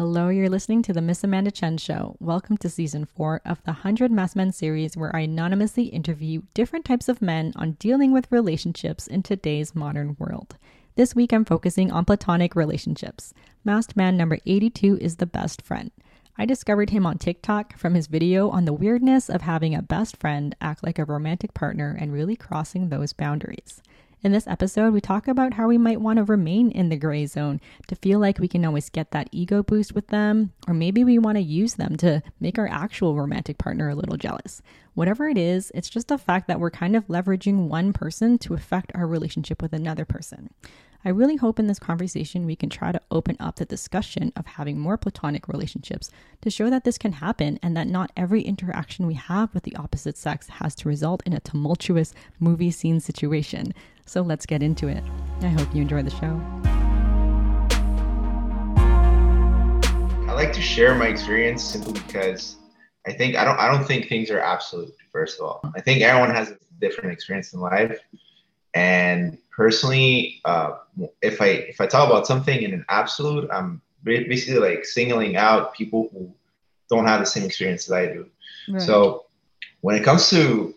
[0.00, 2.14] Hello, you're listening to the Miss Amanda Chen Show.
[2.20, 6.84] Welcome to season four of the 100 Masked Men series, where I anonymously interview different
[6.84, 10.56] types of men on dealing with relationships in today's modern world.
[10.94, 13.34] This week, I'm focusing on platonic relationships.
[13.64, 15.90] Masked man number 82 is the best friend.
[16.36, 20.16] I discovered him on TikTok from his video on the weirdness of having a best
[20.16, 23.82] friend act like a romantic partner and really crossing those boundaries.
[24.20, 27.24] In this episode, we talk about how we might want to remain in the gray
[27.24, 31.04] zone to feel like we can always get that ego boost with them, or maybe
[31.04, 34.60] we want to use them to make our actual romantic partner a little jealous.
[34.94, 38.54] Whatever it is, it's just a fact that we're kind of leveraging one person to
[38.54, 40.50] affect our relationship with another person.
[41.04, 44.46] I really hope in this conversation we can try to open up the discussion of
[44.46, 49.06] having more platonic relationships to show that this can happen and that not every interaction
[49.06, 53.72] we have with the opposite sex has to result in a tumultuous movie scene situation.
[54.08, 55.04] So let's get into it.
[55.42, 56.40] I hope you enjoy the show.
[60.26, 62.56] I like to share my experience simply because
[63.06, 64.94] I think I don't I don't think things are absolute.
[65.12, 68.00] First of all, I think everyone has a different experience in life,
[68.72, 70.78] and personally, uh,
[71.20, 75.74] if I if I talk about something in an absolute, I'm basically like singling out
[75.74, 76.32] people who
[76.88, 78.26] don't have the same experience as I do.
[78.70, 78.80] Right.
[78.80, 79.26] So
[79.82, 80.74] when it comes to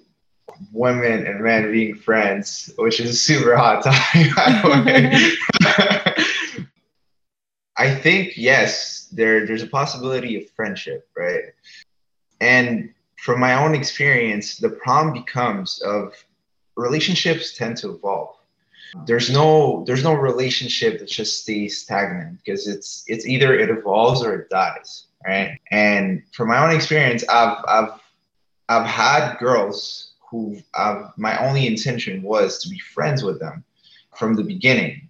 [0.71, 4.31] women and men being friends, which is a super hot topic.
[7.77, 11.45] I think yes, there there's a possibility of friendship, right?
[12.39, 16.13] And from my own experience, the problem becomes of
[16.75, 18.35] relationships tend to evolve.
[19.05, 24.21] There's no there's no relationship that just stays stagnant because it's it's either it evolves
[24.21, 25.57] or it dies, right?
[25.71, 27.93] And from my own experience, I've I've
[28.67, 33.63] I've had girls who uh, my only intention was to be friends with them
[34.15, 35.09] from the beginning.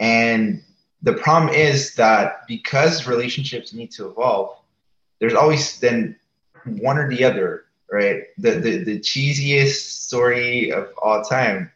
[0.00, 0.62] And
[1.02, 4.58] the problem is that because relationships need to evolve,
[5.20, 6.16] there's always then
[6.64, 8.24] one or the other, right?
[8.38, 11.70] The, the, the cheesiest story of all time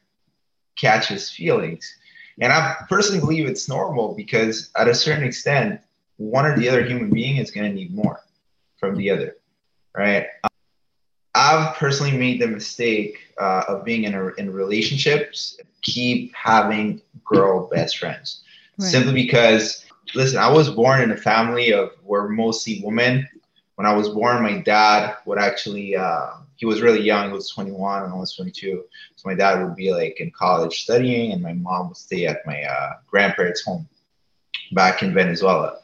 [0.76, 1.96] catches feelings.
[2.40, 5.80] And I personally believe it's normal because at a certain extent,
[6.16, 8.20] one or the other human being is going to need more
[8.78, 9.36] from the other,
[9.94, 10.26] right?
[11.36, 17.68] I've personally made the mistake uh, of being in a, in relationships, keep having girl
[17.68, 18.42] best friends,
[18.78, 18.86] right.
[18.86, 19.82] simply because.
[20.14, 23.28] Listen, I was born in a family of where mostly women.
[23.74, 27.28] When I was born, my dad would actually uh, he was really young.
[27.28, 28.84] He was 21 and I was 22.
[29.16, 32.46] So my dad would be like in college studying, and my mom would stay at
[32.46, 33.88] my uh, grandparents' home
[34.72, 35.78] back in Venezuela.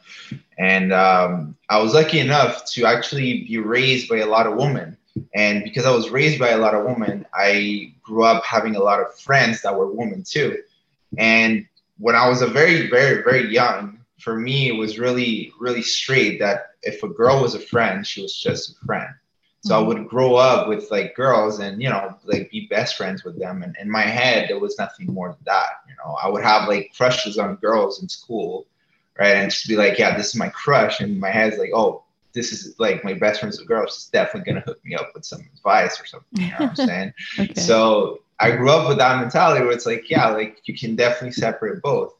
[0.58, 4.96] And um, I was lucky enough to actually be raised by a lot of women.
[5.34, 8.82] And because I was raised by a lot of women, I grew up having a
[8.82, 10.62] lot of friends that were women too.
[11.18, 11.66] And
[11.98, 16.38] when I was a very, very, very young, for me, it was really, really straight
[16.40, 19.08] that if a girl was a friend, she was just a friend.
[19.64, 19.84] So mm-hmm.
[19.84, 23.38] I would grow up with like girls and, you know, like be best friends with
[23.38, 23.62] them.
[23.62, 25.82] And in my head, there was nothing more than that.
[25.88, 28.66] You know, I would have like crushes on girls in school,
[29.18, 29.36] right?
[29.36, 31.00] And just be like, yeah, this is my crush.
[31.00, 33.86] And my head's like, oh, this is like my best friend's a girl.
[33.86, 36.42] She's definitely gonna hook me up with some advice or something.
[36.42, 37.14] You know what I'm saying?
[37.38, 37.60] okay.
[37.60, 41.32] So I grew up with that mentality where it's like, yeah, like you can definitely
[41.32, 42.14] separate both.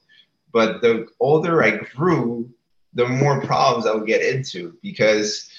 [0.52, 2.48] But the older I grew,
[2.94, 5.50] the more problems I would get into because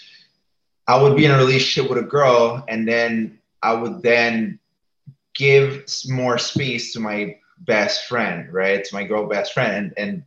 [0.88, 4.60] I would be in a relationship with a girl and then I would then
[5.34, 8.84] give more space to my best friend, right?
[8.84, 9.76] To my girl best friend.
[9.76, 10.24] And, and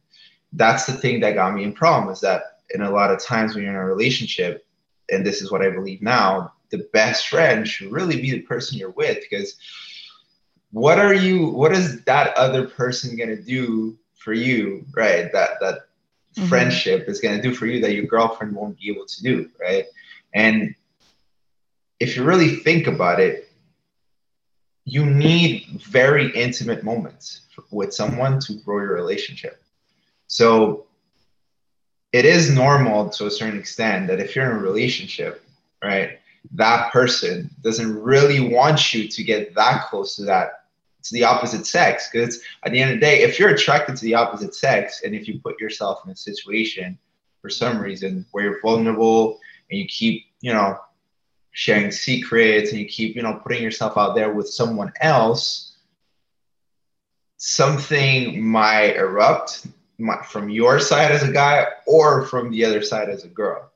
[0.52, 3.54] that's the thing that got me in problem is that in a lot of times
[3.54, 4.66] when you're in a relationship,
[5.10, 8.78] and this is what I believe now, the best friend should really be the person
[8.78, 9.56] you're with because
[10.72, 15.32] what are you what is that other person gonna do for you, right?
[15.32, 15.74] That that
[16.36, 16.48] mm-hmm.
[16.48, 19.84] friendship is gonna do for you that your girlfriend won't be able to do, right?
[20.34, 20.74] And
[22.00, 23.48] if you really think about it,
[24.84, 29.62] you need very intimate moments with someone to grow your relationship.
[30.26, 30.85] So
[32.16, 35.44] it is normal to a certain extent that if you're in a relationship,
[35.84, 36.18] right,
[36.52, 40.64] that person doesn't really want you to get that close to that
[41.02, 42.08] to the opposite sex.
[42.10, 45.14] Because at the end of the day, if you're attracted to the opposite sex, and
[45.14, 46.98] if you put yourself in a situation
[47.42, 49.38] for some reason where you're vulnerable
[49.70, 50.78] and you keep, you know,
[51.50, 55.76] sharing secrets and you keep, you know, putting yourself out there with someone else,
[57.36, 59.66] something might erupt
[60.26, 63.70] from your side as a guy or from the other side as a girl.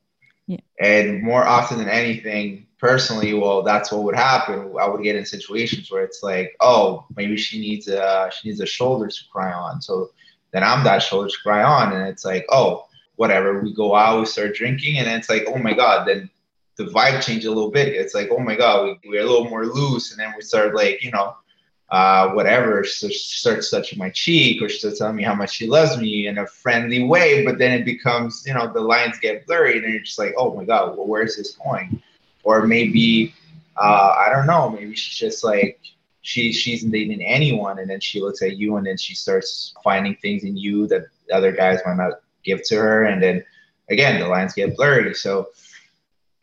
[0.46, 0.58] Yeah.
[0.80, 4.74] And more often than anything, personally, well, that's what would happen.
[4.80, 8.60] I would get in situations where it's like, oh, maybe she needs a she needs
[8.60, 9.80] a shoulder to cry on.
[9.80, 10.10] So
[10.52, 12.86] then I'm that shoulder to cry on, and it's like, oh,
[13.16, 13.60] whatever.
[13.60, 16.28] We go out, we start drinking, and then it's like, oh my god, then
[16.76, 17.88] the vibe changed a little bit.
[17.88, 20.74] It's like, oh my god, we, we're a little more loose, and then we start
[20.74, 21.36] like, you know,
[21.90, 22.84] uh, whatever.
[22.84, 26.26] She starts touching my cheek, or she starts telling me how much she loves me
[26.26, 27.44] in a friendly way.
[27.44, 30.54] But then it becomes, you know, the lines get blurry, and you're just like, oh
[30.54, 32.02] my god, well, where's this going?
[32.42, 33.34] Or maybe,
[33.76, 35.80] uh, I don't know, maybe she's just like
[36.22, 40.16] she she's dating anyone, and then she looks at you, and then she starts finding
[40.16, 43.44] things in you that other guys might not give to her, and then
[43.90, 45.12] again the lines get blurry.
[45.14, 45.48] So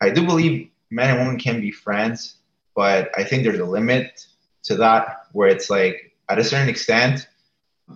[0.00, 2.36] I do believe men and women can be friends,
[2.74, 4.26] but I think there's a limit
[4.68, 7.28] to that where it's like at a certain extent,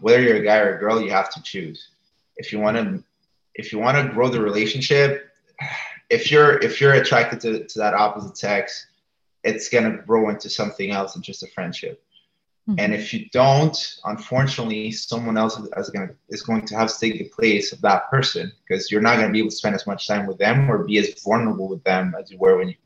[0.00, 1.88] whether you're a guy or a girl, you have to choose.
[2.36, 3.04] If you want to,
[3.54, 5.30] if you want to grow the relationship,
[6.10, 8.86] if you're if you're attracted to, to that opposite sex,
[9.44, 12.02] it's gonna grow into something else than just a friendship.
[12.68, 12.78] Mm-hmm.
[12.78, 16.98] And if you don't, unfortunately, someone else is going to is going to have to
[16.98, 19.74] take the place of that person because you're not going to be able to spend
[19.74, 22.68] as much time with them or be as vulnerable with them as you were when
[22.68, 22.76] you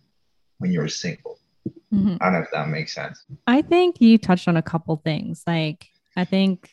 [0.59, 1.39] when you were single.
[1.93, 2.17] Mm-hmm.
[2.21, 3.25] I don't know if that makes sense.
[3.47, 5.43] I think you touched on a couple things.
[5.47, 5.87] Like
[6.17, 6.71] I think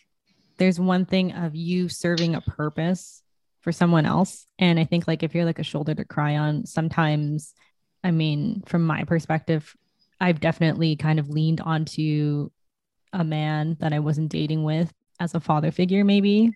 [0.58, 3.22] there's one thing of you serving a purpose
[3.62, 6.66] for someone else, and I think like if you're like a shoulder to cry on,
[6.66, 7.54] sometimes,
[8.04, 9.74] I mean, from my perspective,
[10.20, 12.50] I've definitely kind of leaned onto
[13.14, 16.52] a man that I wasn't dating with as a father figure, maybe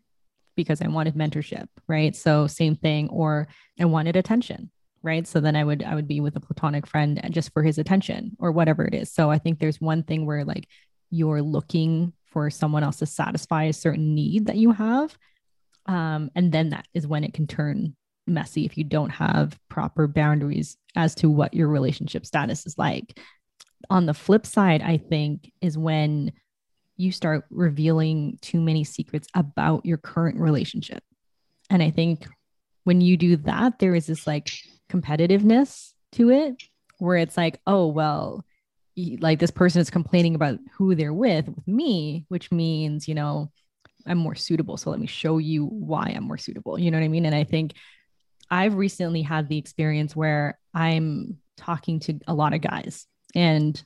[0.56, 2.16] because I wanted mentorship, right?
[2.16, 3.48] So same thing, or
[3.80, 4.72] I wanted attention,
[5.08, 5.26] right?
[5.26, 8.36] So then I would I would be with a platonic friend just for his attention
[8.40, 9.12] or whatever it is.
[9.12, 10.68] So I think there's one thing where like
[11.10, 15.18] you're looking for someone else to satisfy a certain need that you have.
[15.86, 17.96] Um, and then that is when it can turn
[18.28, 23.18] messy if you don't have proper boundaries as to what your relationship status is like.
[23.90, 26.34] On the flip side, I think is when
[26.98, 31.02] you start revealing too many secrets about your current relationship.
[31.70, 32.28] And I think
[32.84, 34.50] when you do that, there is this like
[34.90, 36.64] competitiveness to it
[37.00, 38.44] where it's like, oh, well,
[39.20, 43.52] like this person is complaining about who they're with with me, which means, you know,
[44.06, 44.78] I'm more suitable.
[44.78, 46.80] So let me show you why I'm more suitable.
[46.80, 47.26] You know what I mean?
[47.26, 47.74] And I think
[48.50, 53.06] I've recently had the experience where I'm talking to a lot of guys
[53.36, 53.82] and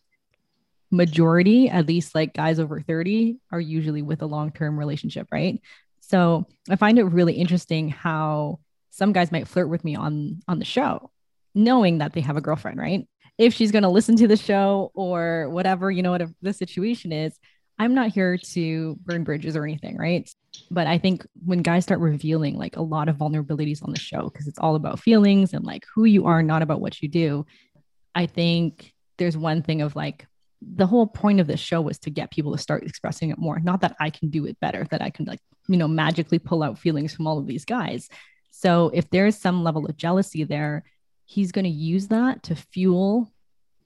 [0.92, 5.60] majority, at least like guys over 30, are usually with a long term relationship, right?
[6.02, 8.60] So I find it really interesting how
[8.92, 11.10] some guys might flirt with me on on the show,
[11.56, 13.08] knowing that they have a girlfriend, right?
[13.38, 17.12] If she's going to listen to the show or whatever, you know what the situation
[17.12, 17.40] is,
[17.80, 20.30] I'm not here to burn bridges or anything, right?
[20.70, 24.30] But I think when guys start revealing like a lot of vulnerabilities on the show,
[24.30, 27.46] because it's all about feelings and like who you are, not about what you do,
[28.14, 30.28] I think there's one thing of like
[30.62, 33.60] the whole point of this show was to get people to start expressing it more.
[33.60, 36.62] Not that I can do it better, that I can like, you know, magically pull
[36.62, 38.10] out feelings from all of these guys.
[38.52, 40.84] So if there's some level of jealousy there,
[41.26, 43.32] he's going to use that to fuel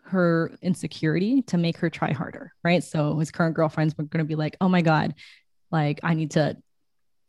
[0.03, 2.53] her insecurity to make her try harder.
[2.63, 2.83] Right.
[2.83, 5.15] So his current girlfriend's going to be like, oh my God,
[5.71, 6.57] like I need to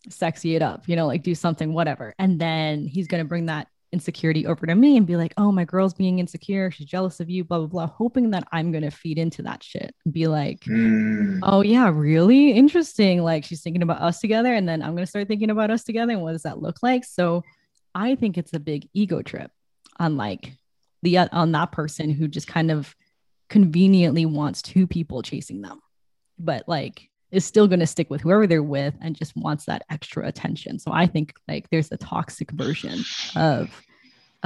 [0.09, 2.15] sexy it up, you know, like do something, whatever.
[2.19, 5.51] And then he's going to bring that insecurity over to me and be like, oh,
[5.51, 6.71] my girl's being insecure.
[6.71, 9.63] She's jealous of you, blah, blah, blah, hoping that I'm going to feed into that
[9.63, 11.41] shit be like, mm.
[11.43, 13.23] oh, yeah, really interesting.
[13.23, 14.53] Like she's thinking about us together.
[14.53, 16.13] And then I'm going to start thinking about us together.
[16.13, 17.07] And what does that look like?
[17.07, 17.43] So
[17.95, 19.51] I think it's a big ego trip
[19.99, 20.53] on like
[21.03, 22.95] the, on that person who just kind of
[23.49, 25.81] conveniently wants two people chasing them.
[26.39, 29.83] But like, is still going to stick with whoever they're with and just wants that
[29.91, 30.79] extra attention.
[30.79, 33.01] So I think like there's a toxic version
[33.35, 33.83] of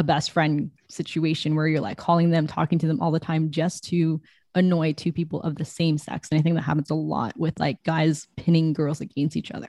[0.01, 3.51] a best friend situation where you're like calling them, talking to them all the time
[3.51, 4.19] just to
[4.55, 6.31] annoy two people of the same sex.
[6.31, 9.69] And I think that happens a lot with like guys pinning girls against each other.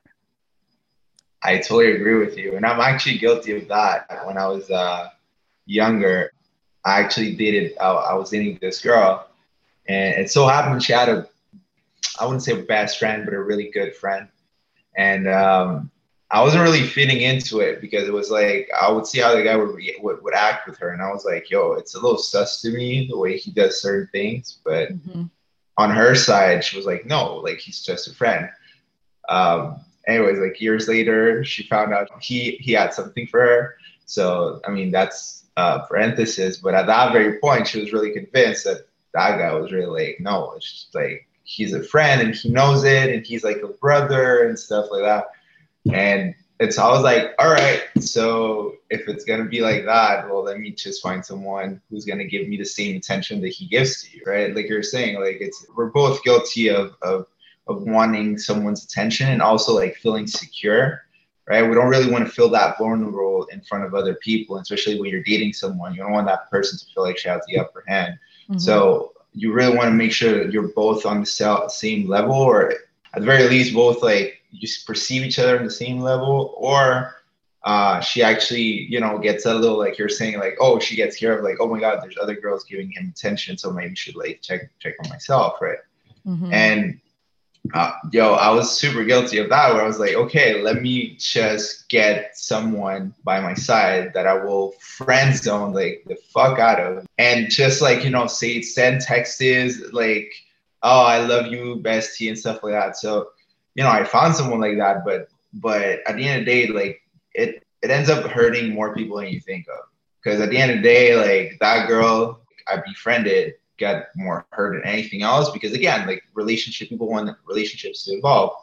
[1.43, 2.55] I totally agree with you.
[2.55, 4.07] And I'm actually guilty of that.
[4.25, 5.09] When I was uh,
[5.65, 6.31] younger,
[6.85, 9.27] I actually dated, uh, I was dating this girl.
[9.89, 11.27] And it so happened she had a
[12.19, 14.29] I wouldn't say best friend, but a really good friend.
[14.95, 15.90] And um,
[16.31, 19.43] I wasn't really fitting into it because it was like I would see how the
[19.43, 22.00] guy would, re- would, would act with her, and I was like, "Yo, it's a
[22.00, 25.23] little sus to me the way he does certain things." But mm-hmm.
[25.77, 28.50] on her side, she was like, "No, like he's just a friend."
[29.27, 33.77] Um, anyways, like years later, she found out he he had something for her.
[34.05, 36.57] So I mean, that's uh, parenthesis.
[36.57, 40.19] But at that very point, she was really convinced that that guy was really like,
[40.19, 43.67] no, it's just like he's a friend and he knows it and he's like a
[43.67, 45.25] brother and stuff like that.
[45.91, 50.43] And it's I was like, all right, so if it's gonna be like that, well,
[50.43, 54.03] let me just find someone who's gonna give me the same attention that he gives
[54.03, 54.55] to you, right?
[54.55, 57.25] Like you're saying, like it's we're both guilty of of
[57.67, 61.01] of wanting someone's attention and also like feeling secure,
[61.47, 61.67] right?
[61.67, 65.09] We don't really want to feel that vulnerable in front of other people, especially when
[65.09, 65.93] you're dating someone.
[65.95, 68.19] You don't want that person to feel like she has the upper hand.
[68.50, 68.59] Mm-hmm.
[68.59, 72.71] So you really want to make sure that you're both on the same level, or
[72.71, 77.15] at the very least, both like you perceive each other on the same level, or
[77.63, 81.15] uh, she actually, you know, gets a little like you're saying, like, oh, she gets
[81.15, 84.15] here of like, oh my God, there's other girls giving him attention, so maybe should
[84.15, 85.77] like check check on myself, right?
[86.25, 86.53] Mm-hmm.
[86.53, 87.00] And
[87.74, 89.74] uh, yo, I was super guilty of that.
[89.74, 94.43] Where I was like, okay, let me just get someone by my side that I
[94.43, 99.01] will friend zone like the fuck out of, and just like you know, say send
[99.01, 99.41] texts
[99.93, 100.34] like,
[100.81, 102.98] oh, I love you, bestie, and stuff like that.
[102.98, 103.29] So,
[103.75, 106.68] you know, I found someone like that, but but at the end of the day,
[106.68, 107.01] like
[107.34, 109.86] it it ends up hurting more people than you think of.
[110.22, 114.74] Because at the end of the day, like that girl I befriended got more hurt
[114.74, 115.50] than anything else.
[115.50, 118.54] Because again, like relationship, people want relationships to evolve.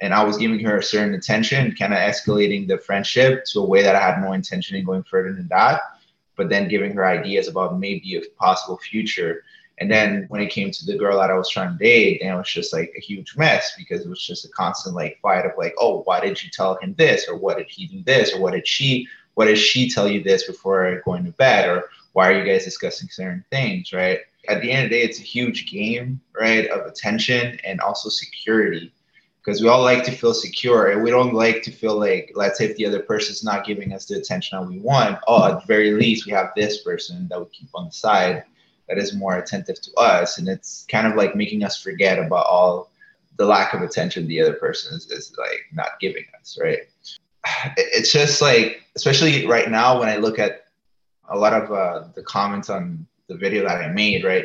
[0.00, 3.64] And I was giving her a certain attention, kind of escalating the friendship to a
[3.64, 5.82] way that I had no intention in going further than that.
[6.36, 9.44] But then giving her ideas about maybe a possible future.
[9.78, 12.30] And then when it came to the girl that I was trying to date, and
[12.30, 15.46] it was just like a huge mess because it was just a constant like fight
[15.46, 17.26] of like, oh, why did you tell him this?
[17.28, 18.32] Or what did he do this?
[18.32, 21.68] Or what did she, what did she tell you this before going to bed?
[21.68, 23.92] Or why are you guys discussing certain things?
[23.92, 24.20] Right.
[24.48, 26.68] At the end of the day, it's a huge game, right?
[26.68, 28.92] Of attention and also security.
[29.44, 32.58] Because we all like to feel secure and we don't like to feel like, let's
[32.58, 35.60] say if the other person's not giving us the attention that we want, oh, at
[35.60, 38.44] the very least, we have this person that we keep on the side
[38.88, 42.46] that is more attentive to us and it's kind of like making us forget about
[42.46, 42.90] all
[43.38, 46.80] the lack of attention the other person is, is like not giving us right?
[47.76, 50.66] It's just like especially right now when i look at
[51.28, 54.44] a lot of uh, the comments on the video that i made right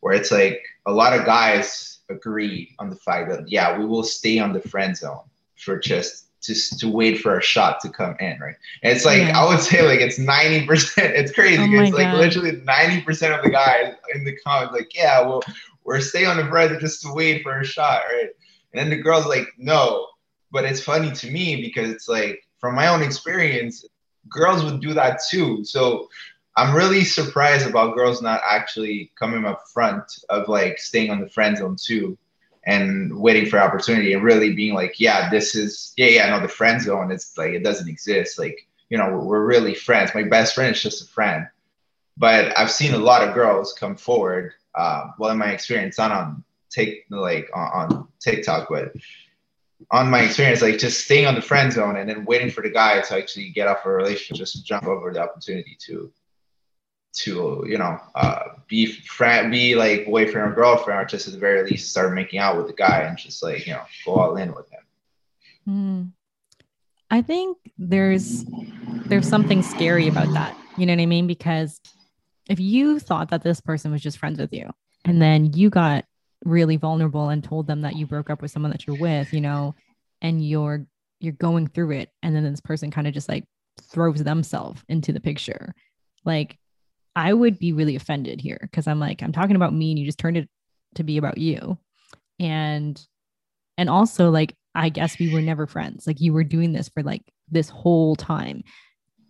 [0.00, 4.02] where it's like a lot of guys agree on the fact that yeah we will
[4.02, 5.24] stay on the friend zone
[5.56, 8.56] for just just to wait for a shot to come in, right?
[8.82, 9.38] And it's like yeah.
[9.38, 11.14] I would say like it's ninety percent.
[11.16, 11.62] It's crazy.
[11.62, 12.18] Oh it's like God.
[12.18, 15.42] literally ninety percent of the guys in the comments like, yeah, well,
[15.84, 18.30] we're staying on the bread just to wait for a shot, right?
[18.72, 20.08] And then the girl's like, no.
[20.50, 23.84] But it's funny to me because it's like from my own experience,
[24.28, 25.64] girls would do that too.
[25.64, 26.08] So
[26.56, 31.28] I'm really surprised about girls not actually coming up front of like staying on the
[31.28, 32.18] friend zone too
[32.64, 36.48] and waiting for opportunity and really being like, yeah, this is, yeah, yeah, no, the
[36.48, 38.38] friend zone, it's like, it doesn't exist.
[38.38, 40.14] Like, you know, we're, really friends.
[40.14, 41.48] My best friend is just a friend.
[42.16, 46.12] But I've seen a lot of girls come forward, uh, well, in my experience, not
[46.12, 48.92] on take like on, on TikTok, but
[49.90, 52.70] on my experience, like just staying on the friend zone and then waiting for the
[52.70, 56.12] guy to actually get off a relationship, just jump over the opportunity to
[57.12, 61.40] to you know uh, be friend, be like boyfriend or girlfriend, or just at the
[61.40, 64.36] very least start making out with the guy and just like you know go all
[64.36, 64.80] in with him.
[65.68, 66.12] Mm.
[67.10, 68.44] I think there's
[69.06, 70.56] there's something scary about that.
[70.76, 71.26] You know what I mean?
[71.26, 71.80] Because
[72.48, 74.70] if you thought that this person was just friends with you,
[75.04, 76.06] and then you got
[76.44, 79.40] really vulnerable and told them that you broke up with someone that you're with, you
[79.40, 79.74] know,
[80.22, 80.86] and you're
[81.20, 83.44] you're going through it, and then this person kind of just like
[83.82, 85.74] throws themselves into the picture,
[86.24, 86.58] like
[87.14, 90.06] I would be really offended here because I'm like, I'm talking about me and you
[90.06, 90.48] just turned it
[90.94, 91.78] to be about you.
[92.38, 93.00] And
[93.78, 96.06] and also like I guess we were never friends.
[96.06, 98.64] Like you were doing this for like this whole time.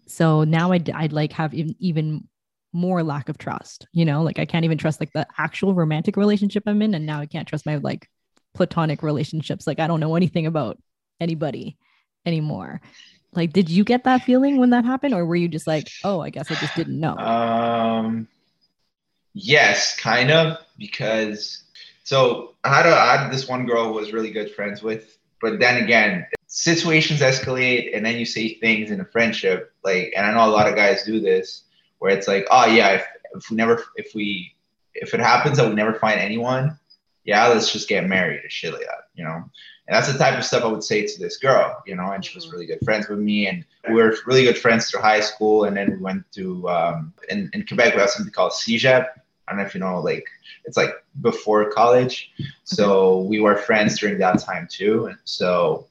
[0.06, 2.28] So now I'd, I'd like have even, even
[2.72, 6.16] more lack of trust, you know, like I can't even trust like the actual romantic
[6.16, 6.94] relationship I'm in.
[6.94, 8.08] And now I can't trust my like
[8.54, 9.66] platonic relationships.
[9.66, 10.78] Like I don't know anything about
[11.20, 11.76] anybody
[12.24, 12.80] anymore.
[13.34, 16.20] Like, did you get that feeling when that happened, or were you just like, oh,
[16.20, 17.16] I guess I just didn't know?
[17.16, 18.28] Um,
[19.32, 21.62] yes, kind of, because
[22.04, 25.16] so I had, a, I had this one girl who was really good friends with,
[25.40, 30.26] but then again, situations escalate, and then you say things in a friendship, like, and
[30.26, 31.62] I know a lot of guys do this,
[32.00, 34.54] where it's like, oh yeah, if, if we never, if we,
[34.94, 36.78] if it happens that we never find anyone,
[37.24, 39.44] yeah, let's just get married or shit like that, you know.
[39.88, 42.24] And that's the type of stuff I would say to this girl, you know, and
[42.24, 42.54] she was mm-hmm.
[42.54, 43.48] really good friends with me.
[43.48, 45.64] And we were really good friends through high school.
[45.64, 49.06] And then we went to, um, in, in Quebec, we have something called CEGEP.
[49.48, 50.24] I don't know if you know, like,
[50.64, 52.30] it's like before college.
[52.62, 55.06] So we were friends during that time too.
[55.06, 55.88] And so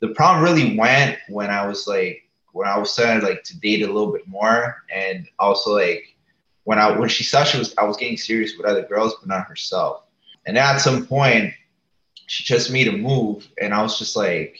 [0.00, 3.82] the problem really went when I was like, when I was starting like to date
[3.82, 4.84] a little bit more.
[4.94, 6.14] And also like,
[6.64, 9.28] when I, when she saw she was, I was getting serious with other girls, but
[9.28, 10.01] not herself.
[10.46, 11.54] And at some point,
[12.26, 14.58] she just made a move and I was just like,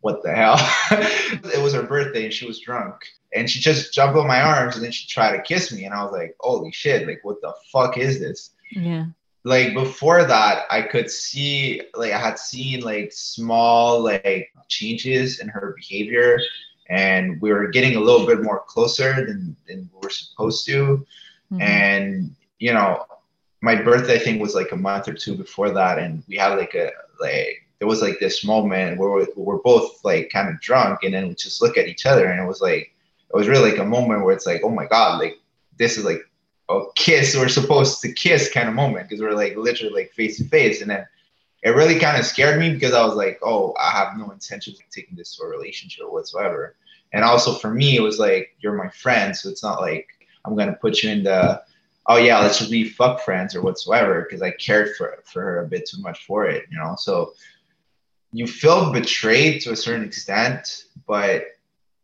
[0.00, 0.56] what the hell?
[0.90, 2.94] it was her birthday and she was drunk.
[3.34, 5.84] And she just jumped on my arms and then she tried to kiss me.
[5.84, 8.50] And I was like, holy shit, like what the fuck is this?
[8.72, 9.06] Yeah.
[9.44, 15.46] like before that i could see like i had seen like small like changes in
[15.46, 16.40] her behavior
[16.88, 21.06] and we were getting a little bit more closer than, than we were supposed to
[21.52, 21.60] mm-hmm.
[21.60, 23.04] and you know
[23.62, 26.74] my birthday thing was like a month or two before that and we had like
[26.74, 31.00] a like there was like this moment where we're, we're both like kind of drunk
[31.02, 32.92] and then we just look at each other and it was like
[33.28, 35.38] it was really like a moment where it's like oh my god like
[35.78, 36.20] this is like
[36.68, 40.36] a kiss we're supposed to kiss kind of moment because we're like literally like face
[40.36, 41.06] to face and then
[41.66, 44.74] it really kind of scared me because I was like, oh, I have no intention
[44.74, 46.76] of taking this to a relationship whatsoever.
[47.12, 49.34] And also for me, it was like, you're my friend.
[49.34, 50.06] So it's not like
[50.44, 51.60] I'm going to put you in the,
[52.08, 55.60] oh, yeah, let's just be fuck friends or whatsoever because I cared for, for her
[55.60, 56.94] a bit too much for it, you know?
[56.96, 57.34] So
[58.32, 61.46] you feel betrayed to a certain extent, but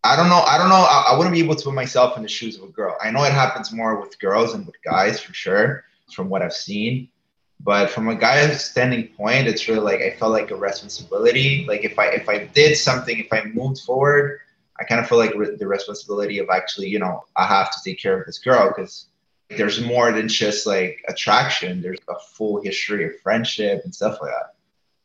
[0.05, 0.41] I don't know.
[0.41, 0.75] I don't know.
[0.75, 2.97] I, I wouldn't be able to put myself in the shoes of a girl.
[3.01, 6.53] I know it happens more with girls than with guys for sure, from what I've
[6.53, 7.09] seen.
[7.61, 11.65] But from a guy's standing point, it's really like I felt like a responsibility.
[11.69, 14.41] Like if I if I did something, if I moved forward,
[14.81, 17.79] I kind of feel like re- the responsibility of actually, you know, I have to
[17.85, 19.07] take care of this girl because
[19.57, 21.83] there's more than just like attraction.
[21.83, 24.55] There's a full history of friendship and stuff like that.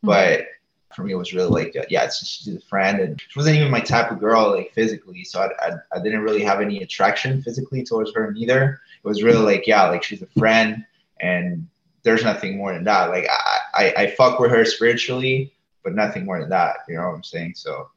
[0.04, 0.06] Mm-hmm.
[0.08, 0.46] But
[0.94, 3.56] for me, it was really like, yeah, it's just she's a friend, and she wasn't
[3.56, 5.22] even my type of girl, like physically.
[5.24, 8.80] So I, I, I didn't really have any attraction physically towards her neither.
[9.04, 10.84] It was really like, yeah, like she's a friend,
[11.20, 11.68] and
[12.02, 13.10] there's nothing more than that.
[13.10, 15.52] Like I, I, I fuck with her spiritually,
[15.84, 16.78] but nothing more than that.
[16.88, 17.54] You know what I'm saying?
[17.56, 17.90] So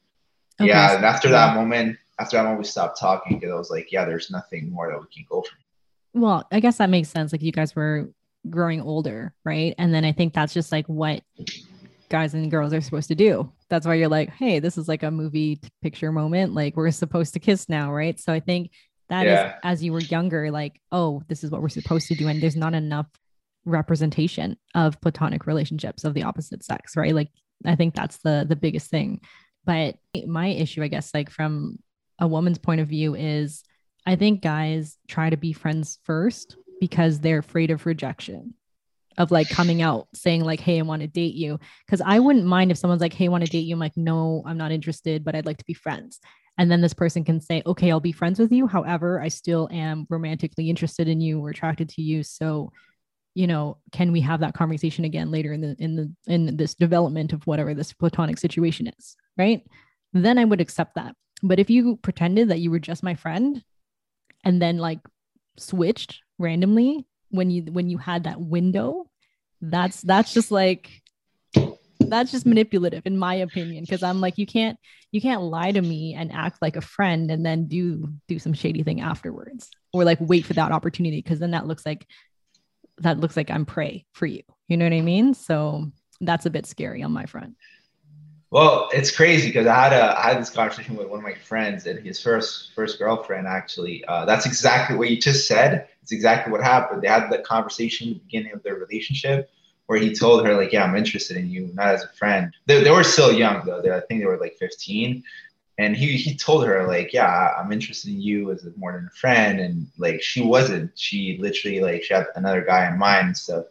[0.60, 0.90] okay, yeah.
[0.90, 1.48] So, and after yeah.
[1.48, 4.70] that moment, after that moment, we stopped talking because I was like, yeah, there's nothing
[4.70, 5.58] more that we can go from.
[6.14, 7.32] Well, I guess that makes sense.
[7.32, 8.10] Like you guys were
[8.50, 9.74] growing older, right?
[9.78, 11.22] And then I think that's just like what
[12.10, 13.52] guys and girls are supposed to do.
[13.70, 16.54] That's why you're like, hey, this is like a movie picture moment.
[16.54, 18.20] Like we're supposed to kiss now, right?
[18.20, 18.72] So I think
[19.10, 19.48] that yeah.
[19.48, 22.28] is as you were younger, like, oh, this is what we're supposed to do.
[22.28, 23.08] And there's not enough
[23.66, 27.30] representation of platonic relationships of the opposite sex right like
[27.66, 29.22] i think that's the the biggest thing
[29.66, 31.78] but my issue i guess like from
[32.20, 33.64] a woman's point of view is
[34.06, 38.54] i think guys try to be friends first because they're afraid of rejection
[39.18, 41.60] of like coming out saying like hey i want to date you.
[41.86, 43.76] Because i wouldn't mind if someone's like hey i want to date you.
[43.76, 46.20] I'm like no i'm not interested but i'd like to be friends.
[46.58, 48.68] And then this person can say okay i'll be friends with you.
[48.68, 52.24] However i still am romantically interested in you or attracted to you.
[52.24, 52.72] So
[53.34, 56.76] you know can we have that conversation again later in the in the in this
[56.76, 59.16] development of whatever this platonic situation is?
[59.38, 59.64] Right?
[60.14, 61.16] Then i would accept that.
[61.44, 63.64] But if you pretended that you were just my friend
[64.44, 65.00] and then like
[65.58, 69.10] switched randomly when you when you had that window
[69.62, 70.90] that's that's just like
[72.00, 74.78] that's just manipulative in my opinion because i'm like you can't
[75.12, 78.54] you can't lie to me and act like a friend and then do do some
[78.54, 82.08] shady thing afterwards or like wait for that opportunity because then that looks like
[83.02, 84.44] that looks like I'm prey for you.
[84.68, 85.34] You know what I mean?
[85.34, 87.56] So that's a bit scary on my front.
[88.52, 91.36] Well, it's crazy because I had a I had this conversation with one of my
[91.36, 94.04] friends and his first first girlfriend actually.
[94.06, 95.88] Uh, that's exactly what you just said.
[96.04, 97.02] It's exactly what happened.
[97.02, 99.50] They had the conversation at the beginning of their relationship
[99.86, 102.84] where he told her like, "Yeah, I'm interested in you, not as a friend." They,
[102.84, 103.82] they were still young though.
[103.82, 105.24] They, I think they were like 15,
[105.78, 109.18] and he he told her like yeah i'm interested in you as more than a
[109.18, 113.38] friend and like she wasn't she literally like she had another guy in mind and
[113.38, 113.66] stuff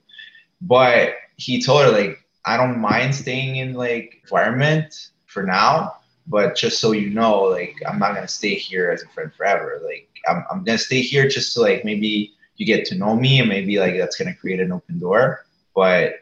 [0.62, 6.56] but he told her like i don't mind staying in like environment for now but
[6.56, 10.08] just so you know like i'm not gonna stay here as a friend forever like
[10.28, 13.48] i'm, I'm gonna stay here just to like maybe you get to know me and
[13.48, 16.16] maybe like that's gonna create an open door but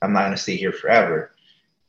[0.00, 1.32] i'm not gonna stay here forever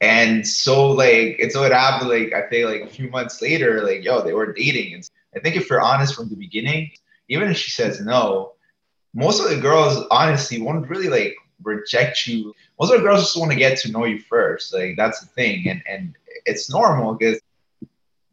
[0.04, 4.04] and so like it's it happened like I think like a few months later, like
[4.04, 4.96] yo, they were dating.
[4.96, 6.92] And I think if you're honest from the beginning,
[7.30, 8.52] even if she says no,
[9.14, 12.54] most of the girls honestly won't really like reject you.
[12.80, 14.74] Most of the girls just want to get to know you first.
[14.74, 15.68] Like that's the thing.
[15.70, 17.40] And and it's normal because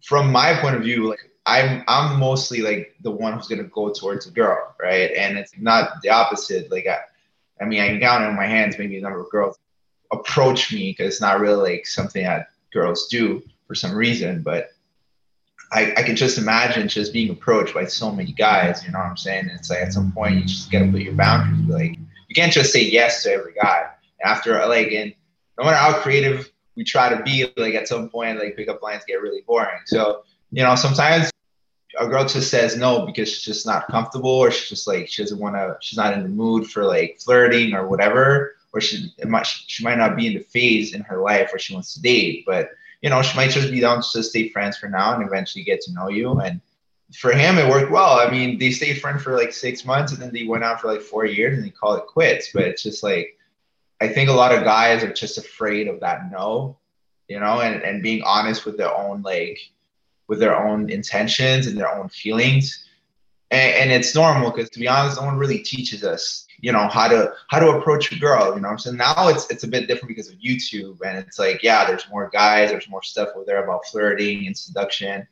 [0.02, 3.92] from my point of view, like I'm I'm mostly like the one who's gonna go
[3.92, 5.10] towards a girl, right?
[5.12, 6.70] And it's not the opposite.
[6.70, 7.00] Like I
[7.60, 9.58] I mean I can count on my hands maybe a number of girls
[10.12, 14.42] approach me because it's not really like something that girls do for some reason.
[14.42, 14.70] But
[15.72, 18.84] I, I can just imagine just being approached by so many guys.
[18.84, 19.50] You know what I'm saying?
[19.52, 21.68] It's like at some point you just gotta put your boundaries.
[21.68, 21.98] Like
[22.30, 23.90] you can't just say yes to every guy.
[24.24, 25.12] After like, and
[25.58, 29.02] no matter how creative we try to be, like at some point, like pickup lines
[29.06, 29.80] get really boring.
[29.86, 31.30] So you know, sometimes
[31.98, 35.22] a girl just says no because she's just not comfortable or she's just like she
[35.22, 39.12] doesn't want to she's not in the mood for like flirting or whatever or she
[39.26, 42.00] might she might not be in the phase in her life where she wants to
[42.00, 42.70] date, but
[43.02, 45.80] you know she might just be down to stay friends for now and eventually get
[45.80, 46.38] to know you.
[46.40, 46.60] And
[47.14, 48.18] for him, it worked well.
[48.18, 50.88] I mean, they stayed friends for like six months and then they went out for
[50.88, 52.50] like four years and they called it quits.
[52.52, 53.36] But it's just like
[54.00, 56.78] I think a lot of guys are just afraid of that no,
[57.28, 59.58] you know, and, and being honest with their own like
[60.28, 62.86] with their own intentions and their own feelings.
[63.50, 66.86] And, and it's normal because to be honest, no one really teaches us, you know,
[66.86, 68.54] how to how to approach a girl.
[68.54, 71.64] You know, so now it's it's a bit different because of YouTube, and it's like,
[71.64, 75.26] yeah, there's more guys, there's more stuff over there about flirting and seduction,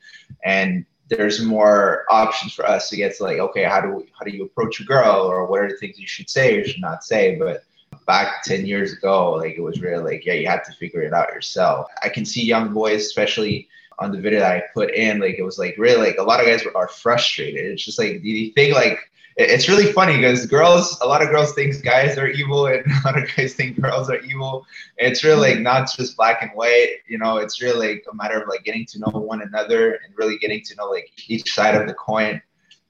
[0.45, 4.25] and there's more options for us to get to like, okay, how do we, how
[4.25, 6.81] do you approach a girl, or what are the things you should say or should
[6.81, 7.37] not say?
[7.37, 7.65] But
[8.07, 11.13] back 10 years ago, like it was really like, yeah, you had to figure it
[11.13, 11.91] out yourself.
[12.03, 13.69] I can see young boys, especially
[13.99, 16.41] on the video that I put in, like it was like really like a lot
[16.41, 17.67] of guys are frustrated.
[17.67, 21.29] It's just like, do you think like it's really funny because girls, a lot of
[21.29, 24.67] girls think guys are evil and a lot of guys think girls are evil.
[24.97, 28.43] It's really like not just black and white, you know, it's really like a matter
[28.43, 31.77] of like getting to know one another and really getting to know like each side
[31.77, 32.43] of the coin.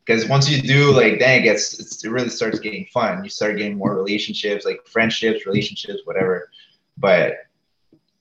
[0.07, 3.23] Because once you do, like, then it gets, it really starts getting fun.
[3.23, 6.49] You start getting more relationships, like friendships, relationships, whatever.
[6.97, 7.35] But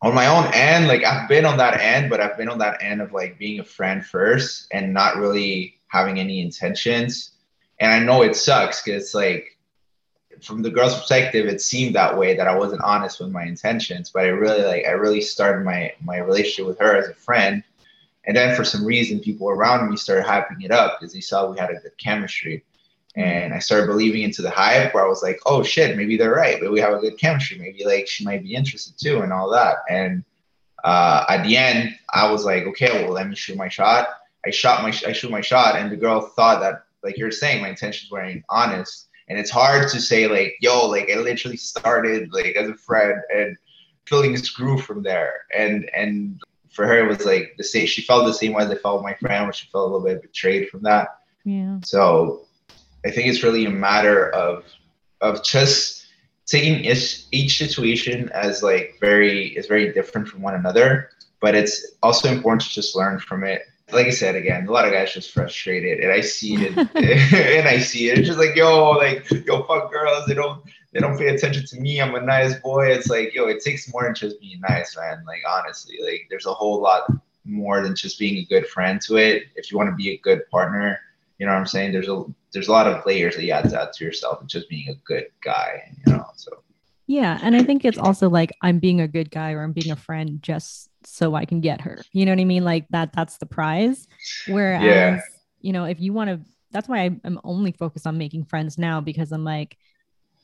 [0.02, 2.84] on my own end, like I've been on that end, but I've been on that
[2.84, 7.32] end of like being a friend first and not really having any intentions
[7.80, 9.58] and I know it sucks because it's like
[10.42, 14.12] from the girl's perspective, it seemed that way that I wasn't honest with my intentions.
[14.12, 17.64] But I really like I really started my my relationship with her as a friend,
[18.26, 21.50] and then for some reason, people around me started hyping it up because they saw
[21.50, 22.64] we had a good chemistry.
[23.16, 26.36] And I started believing into the hype where I was like, oh shit, maybe they're
[26.36, 26.62] right.
[26.62, 27.58] Maybe we have a good chemistry.
[27.58, 29.78] Maybe like she might be interested too and all that.
[29.90, 30.24] And
[30.84, 34.08] uh, at the end, I was like, okay, well, let me shoot my shot.
[34.46, 37.62] I shot my, I shoot my shot, and the girl thought that like you're saying,
[37.62, 39.10] my intentions weren't honest.
[39.30, 43.20] And it's hard to say like, yo, like I literally started like as a friend
[43.34, 43.58] and
[44.06, 45.34] feelings grew from there.
[45.56, 48.72] And and for her it was like the same she felt the same way as
[48.72, 51.20] I felt with my friend, where she felt a little bit betrayed from that.
[51.44, 51.80] Yeah.
[51.84, 52.46] So
[53.06, 54.64] I think it's really a matter of
[55.22, 56.06] of just
[56.46, 61.94] taking each, each situation as like very is very different from one another but it's
[62.02, 65.14] also important to just learn from it like I said again, a lot of guys
[65.14, 66.78] just frustrated, and I see it,
[67.58, 68.18] and I see it.
[68.20, 70.26] It's just like, yo, like, yo, fuck girls.
[70.28, 72.02] They don't, they don't pay attention to me.
[72.02, 72.88] I'm a nice boy.
[72.88, 75.24] It's like, yo, it takes more than just being nice, man.
[75.26, 77.10] Like, honestly, like, there's a whole lot
[77.46, 79.44] more than just being a good friend to it.
[79.56, 81.00] If you want to be a good partner,
[81.40, 81.94] you know what I'm saying?
[81.94, 84.50] There's a, there's a lot of layers that you add to, add to yourself, and
[84.50, 86.26] just being a good guy, you know.
[86.36, 86.62] So.
[87.08, 89.92] Yeah, and I think it's also like I'm being a good guy or I'm being
[89.92, 92.02] a friend just so I can get her.
[92.12, 92.66] You know what I mean?
[92.66, 94.08] Like that that's the prize.
[94.48, 95.20] Whereas, yeah.
[95.62, 96.42] you know, if you want to
[96.72, 99.78] that's why I'm only focused on making friends now because I'm like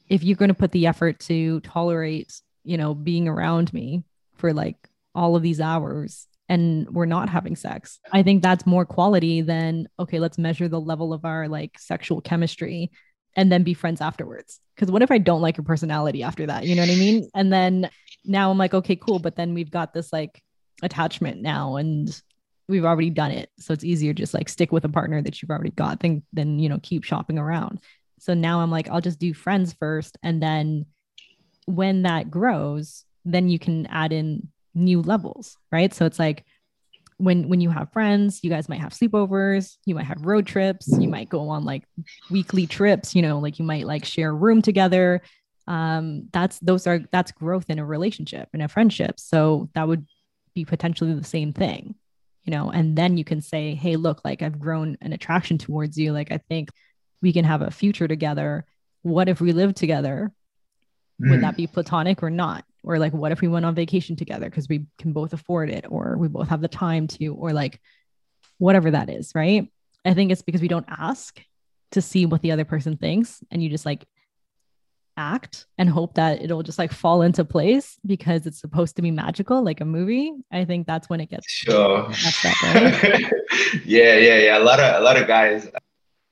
[0.10, 4.04] if you're going to put the effort to tolerate, you know, being around me
[4.36, 4.78] for like
[5.14, 8.00] all of these hours and we're not having sex.
[8.12, 12.22] I think that's more quality than okay, let's measure the level of our like sexual
[12.22, 12.92] chemistry
[13.36, 14.60] and then be friends afterwards.
[14.76, 16.66] Because what if I don't like your personality after that?
[16.66, 17.30] You know what I mean?
[17.36, 17.90] And then
[18.26, 19.20] now I'm like, okay, cool.
[19.20, 20.42] But then we've got this like
[20.82, 22.22] attachment now and
[22.68, 23.50] we've already done it.
[23.60, 26.60] So it's easier just like stick with a partner that you've already got than, than
[26.60, 27.80] you know, keep shopping around.
[28.20, 30.18] So now I'm like, I'll just do friends first.
[30.24, 30.86] And then
[31.66, 35.94] when that grows, then you can add in new levels, right?
[35.94, 36.46] So it's like,
[37.18, 40.88] when when you have friends you guys might have sleepovers you might have road trips
[41.00, 41.84] you might go on like
[42.30, 45.22] weekly trips you know like you might like share a room together.
[45.68, 49.20] Um that's those are that's growth in a relationship in a friendship.
[49.20, 50.06] So that would
[50.54, 51.96] be potentially the same thing
[52.44, 52.70] you know?
[52.70, 56.12] And then you can say hey look like i've grown an attraction towards you.
[56.14, 56.70] Like i think
[57.22, 58.66] we can have a future together.
[59.02, 60.32] What if we live together?
[61.22, 61.30] Mm.
[61.30, 64.50] would that be platonic or not or like what if we went on vacation together
[64.50, 67.80] because we can both afford it or we both have the time to or like
[68.58, 69.72] whatever that is right?
[70.06, 71.42] I think it's because we don't ask
[71.92, 74.06] to see what the other person thinks and you just like
[75.18, 79.12] act and hope that it'll just like fall into place because it's supposed to be
[79.12, 80.34] magical like a movie.
[80.52, 82.00] I think that's when it gets sure.
[82.00, 82.10] up,
[82.64, 83.32] right?
[83.86, 84.58] yeah yeah yeah.
[84.58, 85.70] A lot of a lot of guys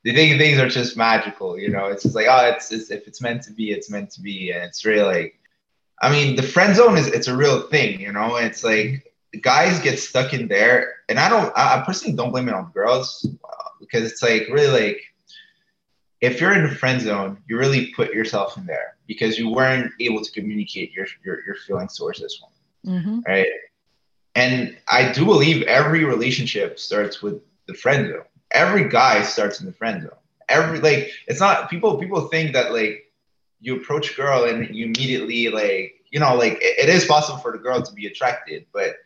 [0.04, 1.86] they think things are just magical you know?
[1.86, 4.52] It's just like oh it's, it's if it's meant to be it's meant to be
[4.52, 5.40] and it's really like
[6.00, 8.36] I mean, the friend zone is it's a real thing, you know.
[8.36, 11.52] It's like guys get stuck in there, and I don't.
[11.56, 15.00] I personally don't blame it on girls uh, because it's like really like
[16.20, 19.92] if you're in the friend zone, you really put yourself in there because you weren't
[20.00, 23.20] able to communicate your your, your feelings towards this one, mm-hmm.
[23.26, 23.46] right?
[24.34, 28.24] And I do believe every relationship starts with the friend zone.
[28.50, 30.10] Every guy starts in the friend zone.
[30.48, 33.11] Every like it's not people people think that like
[33.62, 37.38] you approach a girl and you immediately like you know like it, it is possible
[37.38, 38.96] for the girl to be attracted but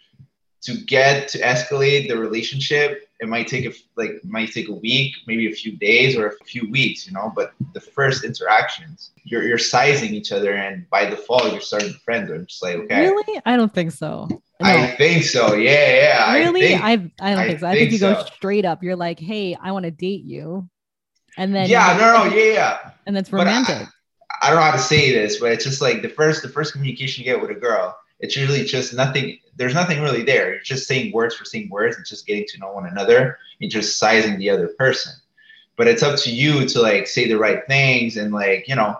[0.62, 5.14] to get to escalate the relationship it might take a like might take a week,
[5.26, 7.32] maybe a few days or a few weeks, you know.
[7.34, 11.98] But the first interactions, you're you're sizing each other, and by default, you're starting to
[12.00, 12.30] friends.
[12.30, 13.40] I'm just like, okay, really?
[13.46, 14.28] I don't think so.
[14.30, 14.40] No.
[14.60, 15.54] I think so.
[15.54, 16.34] Yeah, yeah.
[16.34, 16.74] Really?
[16.74, 17.66] I, think, I, I don't I think so.
[17.66, 18.26] I think think you go so.
[18.34, 18.82] straight up.
[18.82, 20.68] You're like, hey, I want to date you,
[21.38, 22.90] and then yeah, no, no, yeah, yeah.
[23.06, 23.88] and that's romantic.
[24.42, 26.72] I don't know how to say this, but it's just like the first the first
[26.72, 29.38] communication you get with a girl, it's usually just nothing.
[29.56, 30.54] There's nothing really there.
[30.54, 33.70] You're just saying words for saying words and just getting to know one another and
[33.70, 35.12] just sizing the other person.
[35.76, 38.96] But it's up to you to like say the right things and like you know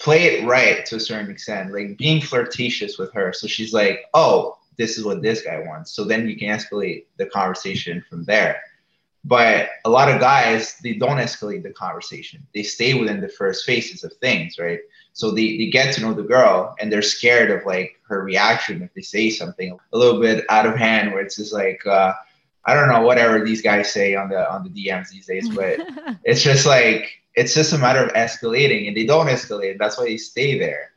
[0.00, 3.32] play it right to a certain extent, like being flirtatious with her.
[3.32, 5.92] So she's like, oh, this is what this guy wants.
[5.92, 8.60] So then you can escalate the conversation from there.
[9.24, 12.46] But a lot of guys, they don't escalate the conversation.
[12.54, 14.80] They stay within the first phases of things, right?
[15.12, 18.82] So they, they get to know the girl and they're scared of like her reaction
[18.82, 22.12] if they say something a little bit out of hand where it's just like uh,
[22.64, 25.80] I don't know, whatever these guys say on the on the DMs these days, but
[26.24, 29.78] it's just like it's just a matter of escalating and they don't escalate.
[29.78, 30.92] That's why they stay there.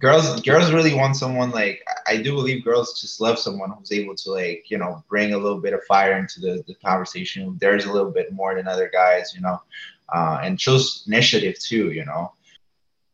[0.00, 4.16] Girls girls really want someone like I do believe girls just love someone who's able
[4.16, 7.56] to like, you know, bring a little bit of fire into the, the conversation.
[7.60, 9.60] There's a little bit more than other guys, you know,
[10.12, 12.32] uh, and shows initiative too, you know.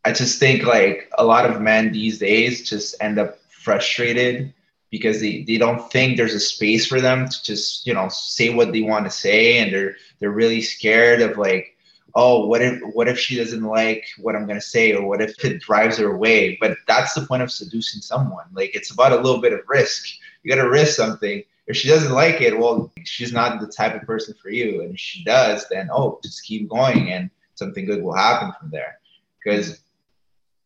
[0.05, 4.55] I just think like a lot of men these days just end up frustrated
[4.91, 8.55] because they, they don't think there's a space for them to just you know say
[8.55, 11.76] what they want to say and they're they're really scared of like
[12.17, 15.45] oh what if what if she doesn't like what i'm to say or what if
[15.45, 16.57] it drives her away?
[16.61, 18.47] But that's the point of seducing someone.
[18.53, 20.09] Like it's about a little bit of risk.
[20.43, 21.45] You got to risk something.
[21.67, 24.83] If she doesn't like it well she's not the type of person for you.
[24.83, 28.71] And if she does then oh just keep going and something good will happen from
[28.71, 28.99] there.
[29.39, 29.81] Because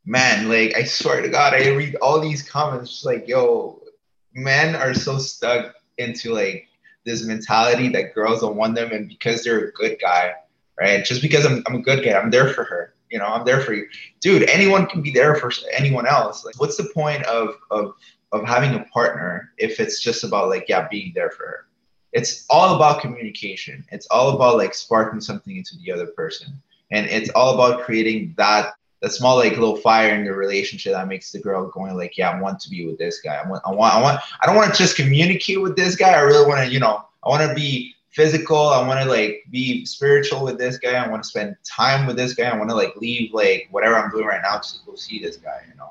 [0.07, 3.83] man like i swear to god i read all these comments just like yo
[4.33, 6.67] men are so stuck into like
[7.05, 10.33] this mentality that girls don't want them and because they're a good guy
[10.81, 11.05] right?
[11.05, 13.61] Just because i'm, I'm a good guy i'm there for her you know i'm there
[13.61, 13.87] for you.
[14.21, 16.45] Dude anyone can be there for anyone else.
[16.45, 17.95] Like what's the point of of
[18.33, 21.67] of having a partner if it's just about like yeah being there for her?
[22.13, 23.85] It's all about communication.
[23.93, 26.61] It's all about like sparking something into the other person.
[26.91, 31.09] And it's all about creating that that small like little fire in the relationship that
[31.09, 33.37] makes the girl going like yeah i want to be with this guy.
[33.37, 36.13] I want i want i want i don't want to just communicate with this guy.
[36.13, 38.69] I really want to you know i want to be physical.
[38.69, 40.95] I want to like be spiritual with this guy.
[40.95, 42.49] I want to spend time with this guy.
[42.49, 45.21] I want to like leave like whatever i'm doing right now just to go see
[45.21, 45.89] this guy you know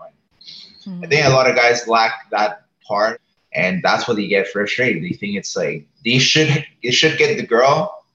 [0.85, 3.21] and i think a lot of guys lack that part
[3.53, 5.03] and that's what they get frustrated.
[5.03, 8.05] They think it's like they should they should get the girl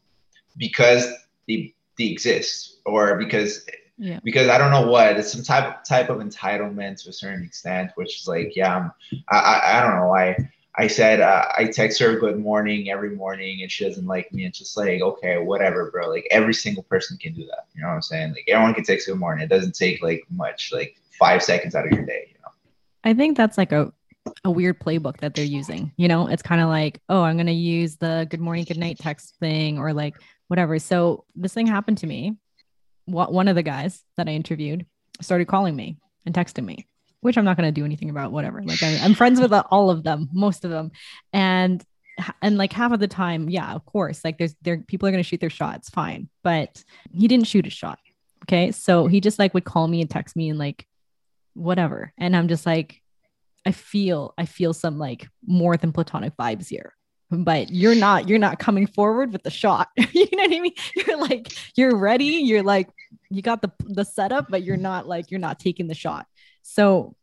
[0.56, 1.06] because
[1.48, 3.66] they they exist or because
[3.98, 4.20] yeah.
[4.24, 5.16] because I don't know what.
[5.16, 8.92] It's some type type of entitlement to a certain extent, which is like, yeah, I'm,
[9.28, 10.14] I, I I don't know.
[10.14, 10.36] I
[10.76, 14.44] I said uh, I text her good morning every morning, and she doesn't like me.
[14.44, 16.08] It's just like, okay, whatever, bro.
[16.08, 17.66] Like every single person can do that.
[17.74, 18.32] You know what I'm saying?
[18.32, 19.44] Like everyone can text good morning.
[19.44, 22.28] It doesn't take like much, like five seconds out of your day.
[22.28, 22.50] You know?
[23.04, 23.92] I think that's like a
[24.44, 25.92] a weird playbook that they're using.
[25.96, 28.98] You know, it's kind of like, oh, I'm gonna use the good morning, good night
[28.98, 30.16] text thing, or like
[30.48, 30.78] whatever.
[30.78, 32.36] So this thing happened to me.
[33.06, 34.86] One of the guys that I interviewed
[35.20, 36.86] started calling me and texting me,
[37.24, 38.32] which I'm not gonna do anything about.
[38.32, 38.62] Whatever.
[38.62, 40.92] Like I, I'm friends with all of them, most of them,
[41.32, 41.82] and
[42.42, 45.22] and like half of the time, yeah, of course, like there's there people are gonna
[45.22, 46.28] shoot their shots, fine.
[46.42, 47.98] But he didn't shoot a shot.
[48.44, 50.86] Okay, so he just like would call me and text me and like
[51.54, 53.00] whatever, and I'm just like
[53.64, 56.94] I feel I feel some like more than platonic vibes here.
[57.30, 59.88] But you're not you're not coming forward with the shot.
[59.96, 60.74] you know what I mean?
[60.94, 62.90] You're like you're ready, you're like
[63.30, 66.26] you got the the setup, but you're not like you're not taking the shot.
[66.64, 67.14] So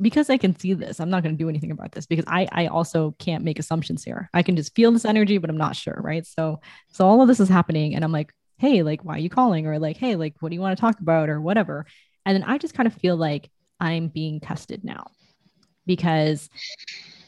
[0.00, 2.46] because I can see this, I'm not going to do anything about this because I
[2.52, 4.30] I also can't make assumptions here.
[4.32, 6.26] I can just feel this energy, but I'm not sure, right?
[6.26, 9.30] So so all of this is happening and I'm like, "Hey, like why are you
[9.30, 11.86] calling?" or like, "Hey, like what do you want to talk about?" or whatever.
[12.26, 15.06] And then I just kind of feel like I'm being tested now
[15.86, 16.50] because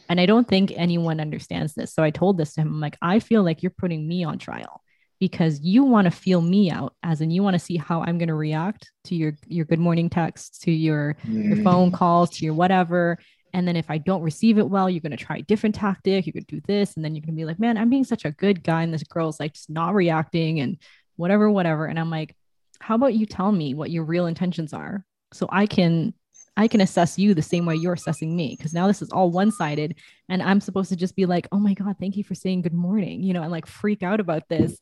[0.09, 1.95] and I don't think anyone understands this.
[1.95, 2.69] So I told this to him.
[2.69, 4.82] I'm like, I feel like you're putting me on trial
[5.23, 8.19] because you want to feel me out, as in you want to see how I'm
[8.19, 11.63] going to react to your your good morning texts, to your your Mm.
[11.63, 13.19] phone calls, to your whatever.
[13.55, 16.27] And then if I don't receive it well, you're going to try a different tactic.
[16.27, 18.25] You could do this, and then you're going to be like, man, I'm being such
[18.25, 20.77] a good guy, and this girl's like just not reacting, and
[21.15, 21.87] whatever, whatever.
[21.87, 22.35] And I'm like,
[22.81, 26.15] how about you tell me what your real intentions are, so I can
[26.57, 29.31] I can assess you the same way you're assessing me because now this is all
[29.31, 29.97] one sided
[30.29, 32.75] and I'm supposed to just be like, oh my God, thank you for saying good
[32.75, 34.79] morning, you know, and like freak out about this.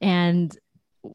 [0.00, 0.56] And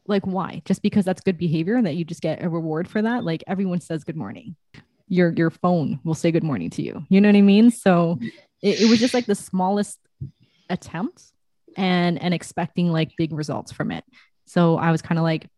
[0.06, 0.62] like, why?
[0.64, 3.24] Just because that's good behavior and that you just get a reward for that?
[3.24, 4.56] Like, everyone says good morning.
[5.08, 7.04] Your, your phone will say good morning to you.
[7.08, 7.70] You know what I mean?
[7.70, 8.18] So
[8.62, 9.98] it, it was just like the smallest
[10.70, 11.22] attempt
[11.76, 14.04] and and expecting like big results from it.
[14.46, 15.48] So I was kind of like,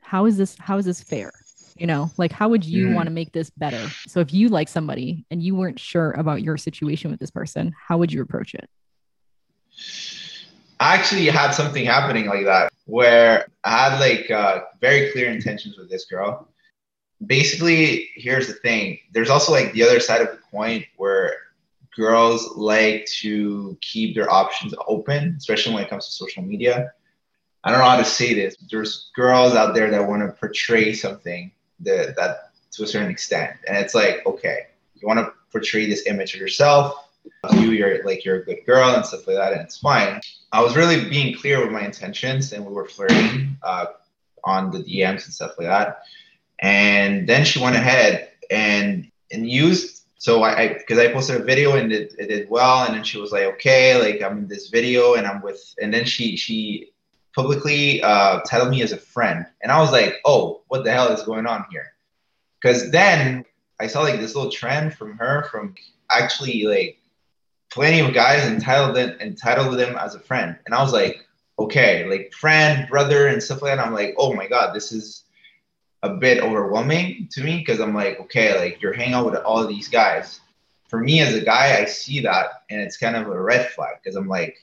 [0.00, 1.32] how is this how is this fair?
[1.76, 2.94] You know, like how would you mm.
[2.94, 3.88] want to make this better?
[4.06, 7.74] So if you like somebody and you weren't sure about your situation with this person,
[7.78, 8.68] how would you approach it?
[10.80, 15.78] I actually had something happening like that where I had like uh, very clear intentions
[15.78, 16.48] with this girl.
[17.24, 21.36] Basically, here's the thing there's also like the other side of the coin where
[21.96, 26.92] girls like to keep their options open, especially when it comes to social media.
[27.64, 28.56] I don't know how to say this.
[28.68, 33.56] There's girls out there that want to portray something that, that to a certain extent.
[33.66, 36.94] And it's like, okay, you want to portray this image of yourself.
[37.52, 40.20] You, you're like you're a good girl and stuff like that, and it's fine.
[40.52, 43.86] I was really being clear with my intentions, and we were flirting uh,
[44.44, 46.02] on the DMs and stuff like that.
[46.58, 51.44] And then she went ahead and and used so I, because I, I, posted a
[51.44, 54.46] video and it, it did well, and then she was like, okay, like I'm in
[54.46, 56.91] this video and I'm with, and then she she
[57.34, 61.08] publicly uh, titled me as a friend, and I was like, oh, what the hell
[61.08, 61.92] is going on here?
[62.60, 63.44] Because then
[63.80, 65.74] I saw like this little trend from her from
[66.10, 66.98] actually like
[67.70, 71.26] plenty of guys entitled them entitled them as a friend, and I was like,
[71.58, 73.86] okay, like friend, brother, and stuff like that.
[73.86, 75.24] I'm like, oh my god, this is
[76.02, 79.66] a bit overwhelming to me because I'm like, okay, like you're hanging out with all
[79.66, 80.40] these guys.
[80.88, 83.96] For me as a guy, I see that and it's kind of a red flag
[84.02, 84.56] because I'm like,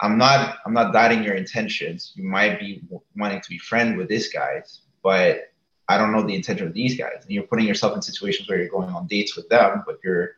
[0.00, 2.12] I'm not I'm not doubting your intentions.
[2.14, 2.82] You might be
[3.16, 5.52] wanting to be friend with these guys, but
[5.88, 7.22] I don't know the intention of these guys.
[7.22, 10.36] And you're putting yourself in situations where you're going on dates with them, but you're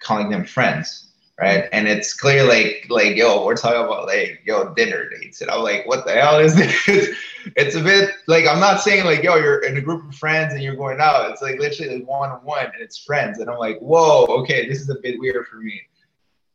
[0.00, 1.06] calling them friends
[1.40, 1.68] right?
[1.72, 5.62] And it's clear like like yo, we're talking about like yo dinner dates, and I'm
[5.62, 6.86] like, what the hell is this?
[7.56, 10.54] it's a bit like I'm not saying like yo, you're in a group of friends
[10.54, 11.30] and you're going out.
[11.30, 14.68] It's like literally like one on one, and it's friends, and I'm like, whoa, okay,
[14.68, 15.82] this is a bit weird for me.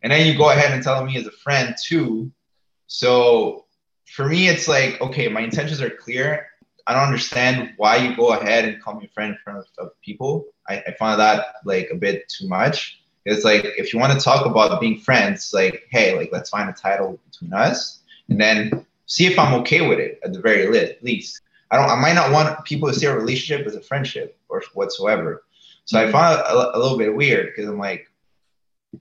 [0.03, 2.31] And then you go ahead and tell me as a friend too.
[2.93, 3.65] So
[4.05, 6.47] for me, it's like okay, my intentions are clear.
[6.87, 9.91] I don't understand why you go ahead and call me a friend in front of,
[10.01, 10.47] people.
[10.67, 14.23] I, I find that like a bit too much it's like if you want to
[14.23, 17.99] talk about being friends, like, hey, like let's find a title between us
[18.29, 21.41] and then see if I'm okay with it at the very least.
[21.69, 24.63] I don't I might not want people to see a relationship as a friendship or
[24.73, 25.43] whatsoever.
[25.85, 26.11] So I mm-hmm.
[26.11, 28.07] found it a, a little bit weird because I'm like,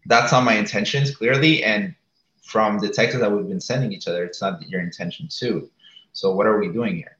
[0.06, 1.64] that's not my intentions clearly.
[1.64, 1.94] And
[2.42, 5.70] from the texts that we've been sending each other, it's not your intention too.
[6.12, 7.16] So what are we doing here?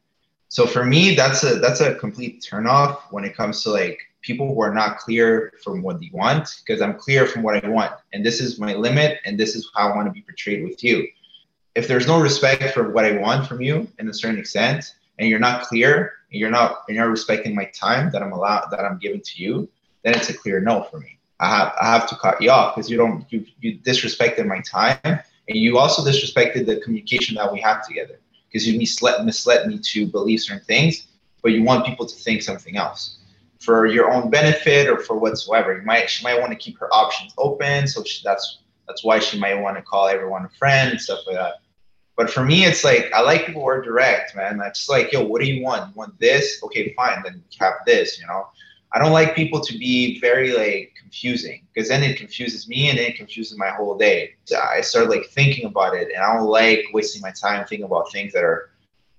[0.49, 4.53] So for me, that's a that's a complete turnoff when it comes to like people
[4.53, 7.93] who are not clear from what they want because I'm clear from what I want.
[8.13, 10.83] And this is my limit and this is how I want to be portrayed with
[10.83, 11.07] you.
[11.77, 15.29] If there's no respect for what I want from you in a certain extent, and
[15.29, 18.71] you're not clear, and you're not and you're not respecting my time that I'm allowed
[18.73, 19.69] that I'm giving to you,
[20.03, 21.20] then it's a clear no for me.
[21.41, 24.61] I have I have to cut you off because you don't you you disrespected my
[24.61, 29.67] time and you also disrespected the communication that we have together because you misled misled
[29.67, 31.07] me to believe certain things,
[31.43, 33.17] but you want people to think something else
[33.59, 35.77] for your own benefit or for whatsoever.
[35.79, 39.19] You might she might want to keep her options open, so she, that's that's why
[39.19, 41.55] she might want to call everyone a friend and stuff like that.
[42.17, 44.59] But for me, it's like I like people who are direct, man.
[44.59, 45.89] That's like, yo, what do you want?
[45.89, 46.61] You want this?
[46.65, 48.21] Okay, fine, then have this.
[48.21, 48.49] You know,
[48.93, 52.99] I don't like people to be very like confusing because then it confuses me and
[52.99, 54.35] then it confuses my whole day.
[54.61, 58.11] I start like thinking about it, and I don't like wasting my time thinking about
[58.11, 58.71] things that are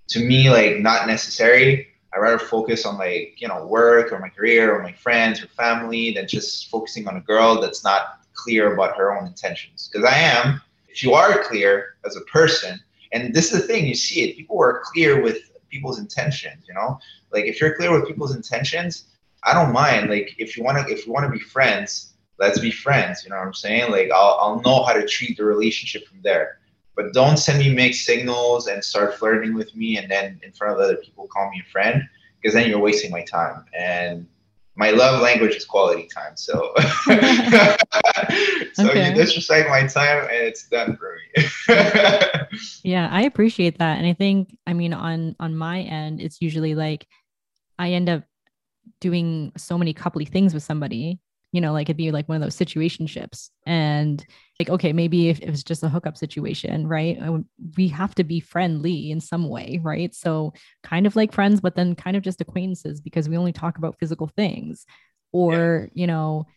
[0.09, 4.29] to me like not necessary I rather focus on like you know work or my
[4.29, 8.73] career or my friends or family than just focusing on a girl that's not clear
[8.73, 9.89] about her own intentions.
[9.91, 10.61] Because I am.
[10.89, 12.77] If you are clear as a person,
[13.13, 14.35] and this is the thing, you see it.
[14.35, 15.37] People are clear with
[15.69, 16.65] people's intentions.
[16.67, 16.99] You know,
[17.31, 19.05] like if you're clear with people's intentions,
[19.43, 20.09] I don't mind.
[20.09, 23.23] Like if you want to, if you want to be friends, let's be friends.
[23.23, 23.91] You know what I'm saying?
[23.91, 26.59] Like I'll I'll know how to treat the relationship from there.
[26.95, 30.73] But don't send me mixed signals and start flirting with me and then in front
[30.73, 32.03] of other people call me a friend
[32.41, 33.65] because then you're wasting my time.
[33.77, 34.27] And
[34.75, 36.35] my love language is quality time.
[36.35, 36.73] So,
[38.73, 39.09] so okay.
[39.09, 41.45] you disrespect my time and it's done for me.
[42.83, 43.97] yeah, I appreciate that.
[43.97, 47.05] And I think, I mean, on on my end, it's usually like
[47.77, 48.23] I end up
[48.99, 51.19] doing so many coupley things with somebody
[51.51, 53.49] you know, like it'd be like one of those situationships.
[53.65, 54.25] And
[54.59, 57.21] like, okay, maybe if it was just a hookup situation, right?
[57.21, 57.39] Uh,
[57.75, 60.15] we have to be friendly in some way, right?
[60.15, 60.53] So
[60.83, 63.97] kind of like friends, but then kind of just acquaintances because we only talk about
[63.99, 64.85] physical things.
[65.33, 66.01] Or, yeah.
[66.01, 66.47] you know,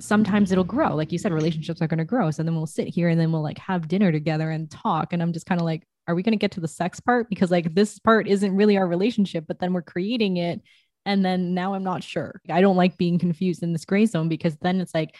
[0.00, 0.94] sometimes it'll grow.
[0.94, 2.30] Like you said, relationships are going to grow.
[2.32, 5.12] So then we'll sit here and then we'll like have dinner together and talk.
[5.12, 7.28] And I'm just kind of like, are we going to get to the sex part?
[7.28, 10.60] Because like this part isn't really our relationship, but then we're creating it
[11.06, 12.40] and then now I'm not sure.
[12.50, 15.16] I don't like being confused in this gray zone because then it's like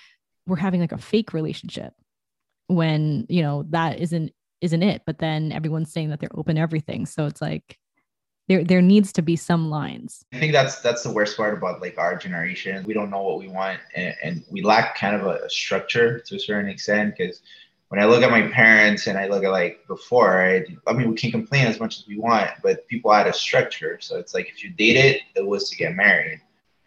[0.47, 1.95] we're having like a fake relationship
[2.67, 5.03] when, you know, that isn't isn't it.
[5.07, 7.07] But then everyone's saying that they're open everything.
[7.07, 7.79] So it's like
[8.49, 10.25] there there needs to be some lines.
[10.33, 12.85] I think that's that's the worst part about like our generation.
[12.85, 16.37] We don't know what we want, and, and we lack kind of a structure to
[16.37, 17.41] a certain extent because
[17.89, 21.11] when I look at my parents and I look at like before, I, I mean,
[21.11, 23.99] we can complain as much as we want, but people had a structure.
[24.01, 26.41] So it's like if you dated, it was to get married,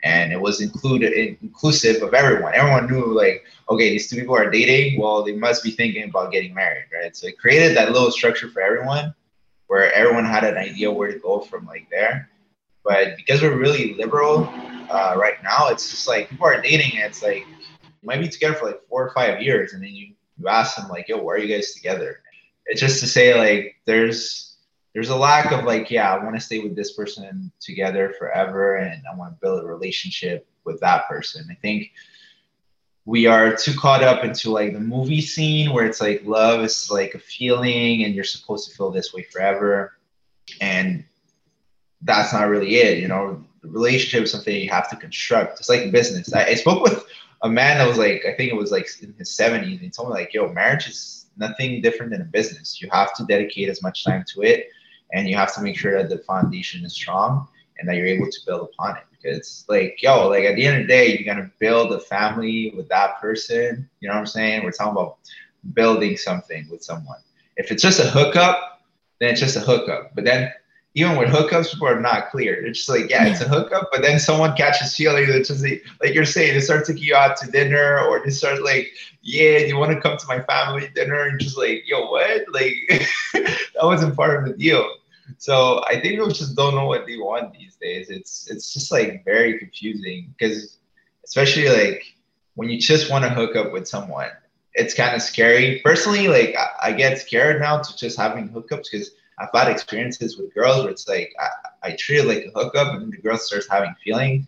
[0.04, 2.54] and it was included inclusive of everyone.
[2.54, 5.00] Everyone knew like, okay, these two people are dating.
[5.00, 7.16] Well, they must be thinking about getting married, right?
[7.16, 9.16] So it created that little structure for everyone,
[9.68, 12.30] where everyone had an idea where to go from like there.
[12.84, 14.50] But because we're really liberal
[14.89, 18.28] uh, right now, it's just like people are dating, and it's like you might be
[18.28, 21.18] together for like four or five years, and then you you ask them like, yo,
[21.18, 22.22] why are you guys together?
[22.66, 24.56] It's just to say like there's
[24.94, 28.76] there's a lack of like, yeah, I want to stay with this person together forever
[28.76, 31.48] and I want to build a relationship with that person.
[31.50, 31.92] I think
[33.06, 36.90] we are too caught up into like the movie scene where it's like love is
[36.92, 39.98] like a feeling and you're supposed to feel this way forever.
[40.60, 41.06] And
[42.02, 43.44] that's not really it, you know.
[43.62, 45.60] The relationship is something you have to construct.
[45.60, 46.34] It's like business.
[46.34, 47.06] I, I spoke with
[47.42, 50.10] a man that was like, I think it was like in his 70s, he told
[50.10, 52.82] me like, yo, marriage is nothing different than a business.
[52.82, 54.68] You have to dedicate as much time to it,
[55.14, 58.30] and you have to make sure that the foundation is strong and that you're able
[58.30, 59.04] to build upon it.
[59.12, 62.74] Because like, yo, like at the end of the day, you're gonna build a family
[62.76, 63.90] with that person.
[64.00, 64.64] You know what I'm saying?
[64.64, 65.18] We're talking about
[65.74, 67.20] building something with someone.
[67.58, 68.82] If it's just a hookup,
[69.20, 70.16] then it's just a hookup.
[70.16, 70.52] But then
[70.96, 72.66] even with hookups, people are not clear.
[72.66, 75.30] It's just like, yeah, it's a hookup, but then someone catches feelings.
[75.30, 78.32] It's just like, like you're saying, they start taking you out to dinner, or they
[78.32, 78.90] start like,
[79.22, 81.28] yeah, you want to come to my family dinner?
[81.28, 82.46] And just like, yo, what?
[82.52, 82.74] Like,
[83.34, 84.90] that wasn't part of the deal.
[85.38, 88.10] So I think people just don't know what they want these days.
[88.10, 90.78] It's it's just like very confusing because,
[91.24, 92.04] especially like
[92.56, 94.32] when you just want to hook up with someone,
[94.74, 95.82] it's kind of scary.
[95.84, 100.38] Personally, like I, I get scared now to just having hookups because I've had experiences
[100.38, 103.38] with girls where it's like I, I treat it like a hookup, and the girl
[103.38, 104.48] starts having feelings.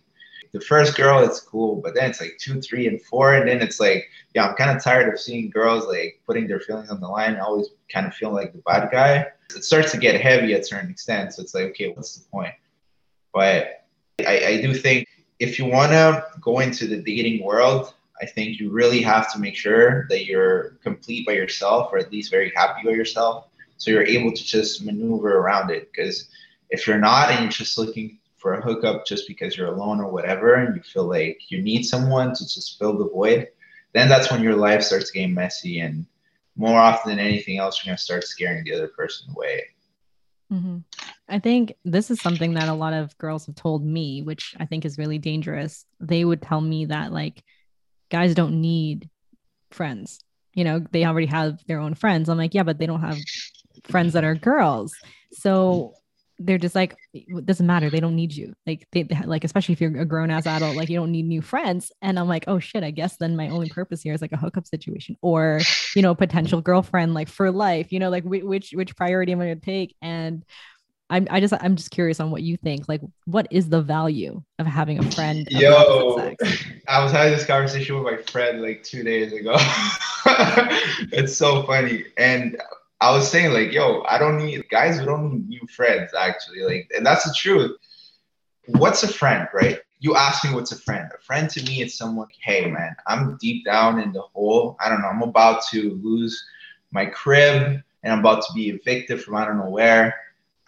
[0.52, 3.62] The first girl, it's cool, but then it's like two, three, and four, and then
[3.62, 7.00] it's like, yeah, I'm kind of tired of seeing girls like putting their feelings on
[7.00, 7.36] the line.
[7.36, 9.26] I always kind of feel like the bad guy.
[9.56, 12.54] It starts to get heavy at certain extent, so it's like, okay, what's the point?
[13.32, 13.86] But
[14.26, 18.60] I, I do think if you want to go into the dating world, I think
[18.60, 22.52] you really have to make sure that you're complete by yourself, or at least very
[22.54, 23.46] happy by yourself
[23.76, 25.90] so you're able to just maneuver around it.
[25.90, 26.28] Because
[26.70, 30.10] if you're not and you're just looking for a hookup just because you're alone or
[30.10, 33.48] whatever, and you feel like you need someone to just fill the void,
[33.92, 35.80] then that's when your life starts getting messy.
[35.80, 36.06] And
[36.56, 39.62] more often than anything else, you're going to start scaring the other person away.
[40.52, 40.78] Mm-hmm.
[41.28, 44.66] I think this is something that a lot of girls have told me, which I
[44.66, 45.86] think is really dangerous.
[45.98, 47.42] They would tell me that, like,
[48.10, 49.08] guys don't need
[49.70, 50.18] friends.
[50.52, 52.28] You know, they already have their own friends.
[52.28, 53.16] I'm like, yeah, but they don't have
[53.88, 54.94] friends that are girls.
[55.32, 55.94] So
[56.38, 59.72] they're just like it doesn't matter they don't need you like they, they like especially
[59.72, 62.58] if you're a grown-ass adult like you don't need new friends and i'm like oh
[62.58, 65.60] shit i guess then my only purpose here is like a hookup situation or
[65.94, 69.44] you know potential girlfriend like for life you know like which which priority am i
[69.44, 70.44] going to take and
[71.10, 72.88] I'm, I just I'm just curious on what you think.
[72.88, 75.46] Like, what is the value of having a friend?
[75.50, 76.34] Yo,
[76.88, 79.52] I was having this conversation with my friend like two days ago.
[81.12, 82.56] it's so funny, and
[83.02, 85.00] I was saying like, yo, I don't need guys.
[85.00, 86.62] We don't need new friends actually.
[86.62, 87.76] Like, and that's the truth.
[88.66, 89.80] What's a friend, right?
[89.98, 91.10] You ask me what's a friend.
[91.12, 92.28] A friend to me is someone.
[92.40, 94.76] Hey, man, I'm deep down in the hole.
[94.78, 95.08] I don't know.
[95.08, 96.44] I'm about to lose
[96.92, 100.14] my crib, and I'm about to be evicted from I don't know where.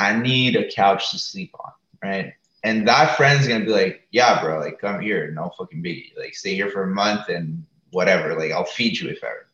[0.01, 1.71] I need a couch to sleep on,
[2.03, 2.33] right?
[2.65, 6.19] And that friend's gonna be like, yeah, bro, like come here, no fucking biggie.
[6.19, 8.37] Like stay here for a month and whatever.
[8.37, 9.47] Like I'll feed you if ever.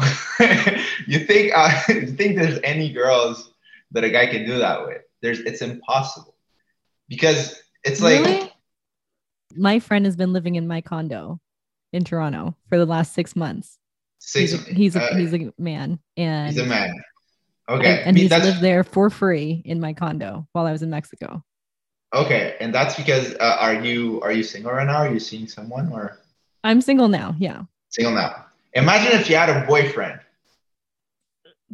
[1.06, 3.52] you think uh, you think there's any girls
[3.92, 5.02] that a guy can do that with?
[5.22, 6.34] There's it's impossible
[7.08, 8.52] because it's like really?
[9.56, 11.40] my friend has been living in my condo
[11.92, 13.78] in Toronto for the last six months.
[14.18, 16.94] Six, he's a, he's a, uh, he's a man and he's a man.
[17.68, 20.90] Okay, and, and he's lived there for free in my condo while I was in
[20.90, 21.42] Mexico.
[22.14, 24.96] Okay, and that's because uh, are you are you single right now?
[24.96, 26.18] Are you seeing someone or?
[26.62, 27.34] I'm single now.
[27.38, 27.62] Yeah.
[27.90, 28.46] Single now.
[28.74, 30.20] Imagine if you had a boyfriend.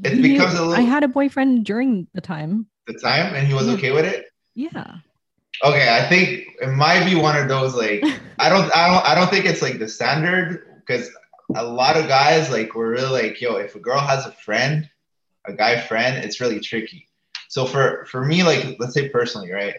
[0.02, 0.74] It he, becomes a little.
[0.74, 2.66] I had a boyfriend during the time.
[2.86, 4.26] The time, and he was okay with it.
[4.54, 4.96] Yeah.
[5.62, 8.02] Okay, I think it might be one of those like
[8.38, 11.10] I don't I don't I don't think it's like the standard because
[11.54, 14.88] a lot of guys like we're really like yo if a girl has a friend,
[15.46, 17.08] a guy friend, it's really tricky.
[17.48, 19.76] So for for me like let's say personally right,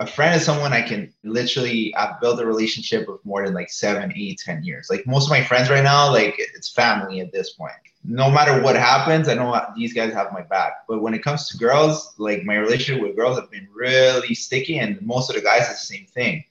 [0.00, 3.70] a friend is someone I can literally I've built a relationship with more than like
[3.70, 4.88] seven, eight, ten years.
[4.90, 7.72] Like most of my friends right now, like it's family at this point.
[8.04, 10.86] no matter what happens, I know these guys have my back.
[10.88, 14.78] But when it comes to girls, like my relationship with girls have been really sticky,
[14.78, 16.44] and most of the guys, it's the same thing.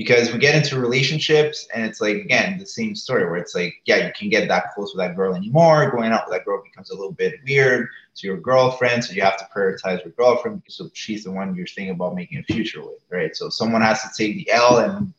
[0.00, 3.74] Because we get into relationships, and it's like again the same story where it's like,
[3.84, 5.90] yeah, you can get that close with that girl anymore.
[5.90, 9.20] Going out with that girl becomes a little bit weird to your girlfriend, so you
[9.20, 12.42] have to prioritize your girlfriend because so she's the one you're thinking about making a
[12.44, 13.36] future with, right?
[13.36, 15.12] So someone has to take the L, and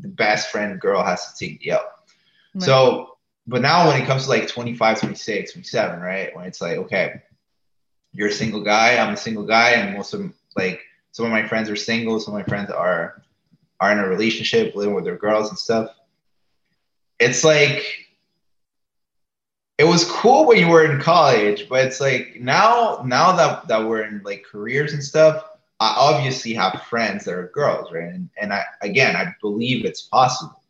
[0.00, 1.88] the best friend girl has to take the L.
[2.56, 2.64] Right.
[2.64, 6.34] So but now when it comes to like 25, 26, 27, right?
[6.34, 7.22] When it's like, okay,
[8.12, 10.80] you're a single guy, I'm a single guy, and most of like
[11.12, 13.22] some of my friends are single, some of my friends are
[13.80, 15.90] are in a relationship, living with their girls and stuff.
[17.18, 17.84] It's like
[19.78, 23.86] it was cool when you were in college, but it's like now now that that
[23.86, 25.44] we're in like careers and stuff,
[25.80, 28.12] I obviously have friends that are girls, right?
[28.12, 30.60] And and I again I believe it's possible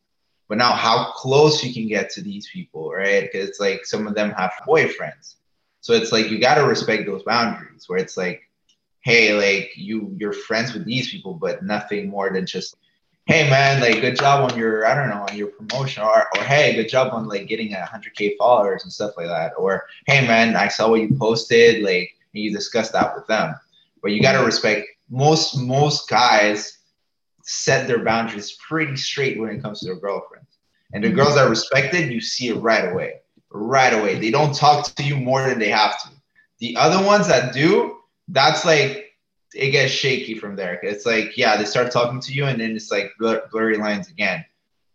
[0.50, 4.06] but now how close you can get to these people right because it's like some
[4.06, 5.36] of them have boyfriends
[5.80, 8.42] so it's like you got to respect those boundaries where it's like
[9.02, 12.76] hey like you you're friends with these people but nothing more than just
[13.30, 16.42] hey man like good job on your i don't know on your promotion or, or
[16.42, 20.26] hey good job on like getting a 100k followers and stuff like that or hey
[20.26, 23.54] man i saw what you posted like and you discussed that with them
[24.02, 26.80] but you got to respect most most guys
[27.42, 30.46] set their boundaries pretty straight when it comes to their girlfriends.
[30.92, 31.16] And the mm-hmm.
[31.16, 33.14] girls that are respected, you see it right away.
[33.50, 34.18] Right away.
[34.18, 36.10] They don't talk to you more than they have to.
[36.58, 39.09] The other ones that do, that's like
[39.54, 40.78] it gets shaky from there.
[40.82, 44.44] It's like, yeah, they start talking to you and then it's like blurry lines again.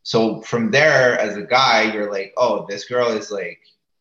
[0.03, 3.59] So from there, as a guy, you're like, oh, this girl is like,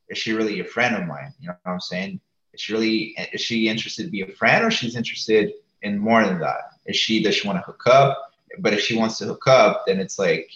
[0.09, 1.33] is she really a friend of mine?
[1.41, 2.21] You know what I'm saying?
[2.53, 5.53] Is she really is she interested to be a friend or she's interested
[5.83, 6.61] in more than that?
[6.87, 8.33] Is she does she want to hook up?
[8.59, 10.51] But if she wants to hook up, then it's like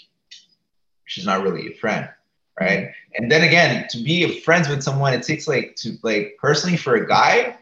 [1.06, 2.08] she's not really a friend,
[2.60, 2.90] right?
[3.16, 6.94] And then again, to be friends with someone, it takes like to like personally for
[6.94, 7.56] a guy,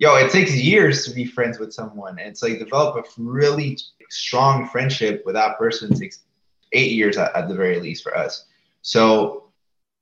[0.00, 2.18] yo, it takes years to be friends with someone.
[2.18, 3.78] And it's like develop a really
[4.08, 6.20] strong friendship with that person takes
[6.72, 8.46] eight years at, at the very least for us.
[8.82, 9.44] So,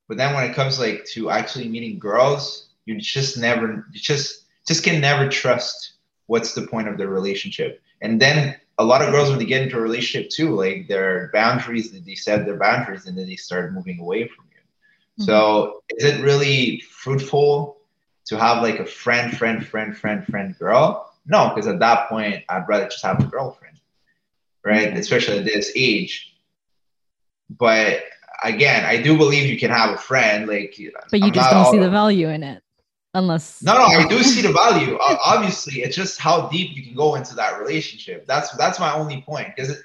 [0.06, 4.44] but then when it comes like to actually meeting girls, you just never, you just
[4.66, 5.94] just can never trust
[6.26, 7.82] what's the point of the relationship.
[8.00, 11.30] And then a lot of girls when they get into a relationship too, like their
[11.32, 14.60] boundaries, they set their boundaries and then they start moving away from you.
[14.60, 15.22] Mm-hmm.
[15.24, 17.77] So is it really fruitful
[18.28, 21.12] to have like a friend, friend, friend, friend, friend girl?
[21.26, 23.80] No, because at that point I'd rather just have a girlfriend,
[24.64, 24.88] right?
[24.88, 24.98] Mm-hmm.
[24.98, 26.36] Especially at this age.
[27.50, 28.04] But
[28.42, 30.78] again, I do believe you can have a friend, like.
[31.10, 32.62] But you I'm just don't see the value in it
[33.14, 36.94] unless no no i do see the value obviously it's just how deep you can
[36.94, 39.82] go into that relationship that's that's my only point because it,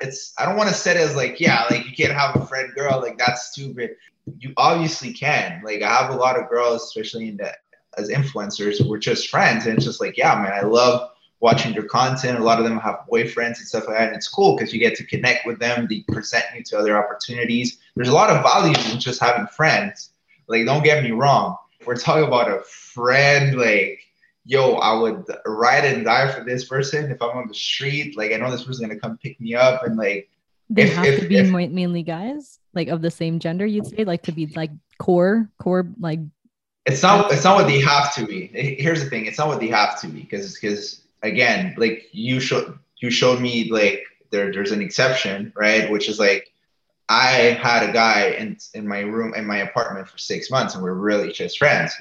[0.00, 2.46] it's i don't want to set it as like yeah like you can't have a
[2.46, 3.96] friend girl like that's stupid
[4.38, 7.52] you obviously can like i have a lot of girls especially in the
[7.98, 11.84] as influencers we're just friends and it's just like yeah man i love watching your
[11.84, 14.72] content a lot of them have boyfriends and stuff like that and it's cool because
[14.72, 18.30] you get to connect with them they present you to other opportunities there's a lot
[18.30, 20.10] of value in just having friends
[20.48, 24.00] like don't get me wrong we're talking about a friend, like,
[24.44, 28.16] yo, I would ride and die for this person if I'm on the street.
[28.16, 30.28] Like, I know this person's gonna come pick me up, and like,
[30.70, 33.66] they if, have if, to be if, mainly guys, like of the same gender.
[33.66, 36.20] You'd say, like, to be like core, core, like.
[36.84, 37.32] It's not.
[37.32, 38.46] It's not what they have to be.
[38.48, 39.26] Here's the thing.
[39.26, 43.40] It's not what they have to be because because again, like you showed you showed
[43.40, 45.90] me like there there's an exception, right?
[45.90, 46.52] Which is like
[47.08, 50.82] I had a guy in in my room in my apartment for six months, and
[50.82, 51.92] we're really just friends.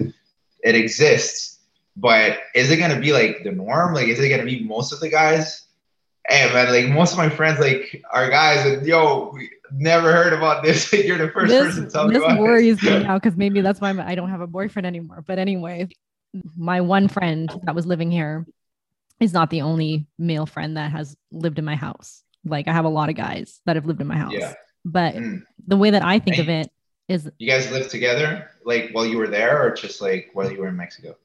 [0.63, 1.59] It exists,
[1.97, 3.93] but is it gonna be like the norm?
[3.93, 5.67] Like, is it gonna be most of the guys?
[6.27, 10.33] Hey man, like most of my friends like are guys, and yo, we never heard
[10.33, 10.91] about this.
[10.93, 13.81] You're the first this, person to tell me this worries me now because maybe that's
[13.81, 15.23] why I don't have a boyfriend anymore.
[15.25, 15.87] But anyway,
[16.55, 18.45] my one friend that was living here
[19.19, 22.23] is not the only male friend that has lived in my house.
[22.45, 24.33] Like I have a lot of guys that have lived in my house.
[24.33, 24.53] Yeah.
[24.83, 25.43] But mm.
[25.67, 26.71] the way that I think and of it
[27.07, 30.59] is you guys live together like while you were there or just like while you
[30.59, 31.15] were in Mexico?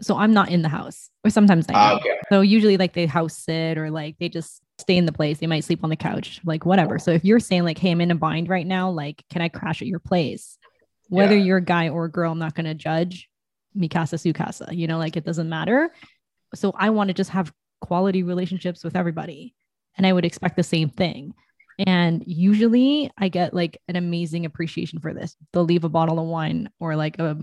[0.00, 1.96] So I'm not in the house, or sometimes I am.
[1.96, 2.18] Uh, okay.
[2.30, 5.38] So usually like they house sit or like they just stay in the place.
[5.38, 6.98] They might sleep on the couch, like whatever.
[6.98, 9.48] So if you're saying like, hey, I'm in a bind right now, like, can I
[9.48, 10.58] crash at your place?
[11.08, 11.44] Whether yeah.
[11.44, 13.28] you're a guy or a girl, I'm not gonna judge.
[13.74, 14.68] Mi casa, su casa.
[14.72, 15.90] You know, like it doesn't matter.
[16.54, 19.54] So I want to just have quality relationships with everybody,
[19.96, 21.34] and I would expect the same thing.
[21.86, 25.36] And usually I get like an amazing appreciation for this.
[25.52, 27.38] They'll leave a bottle of wine or like a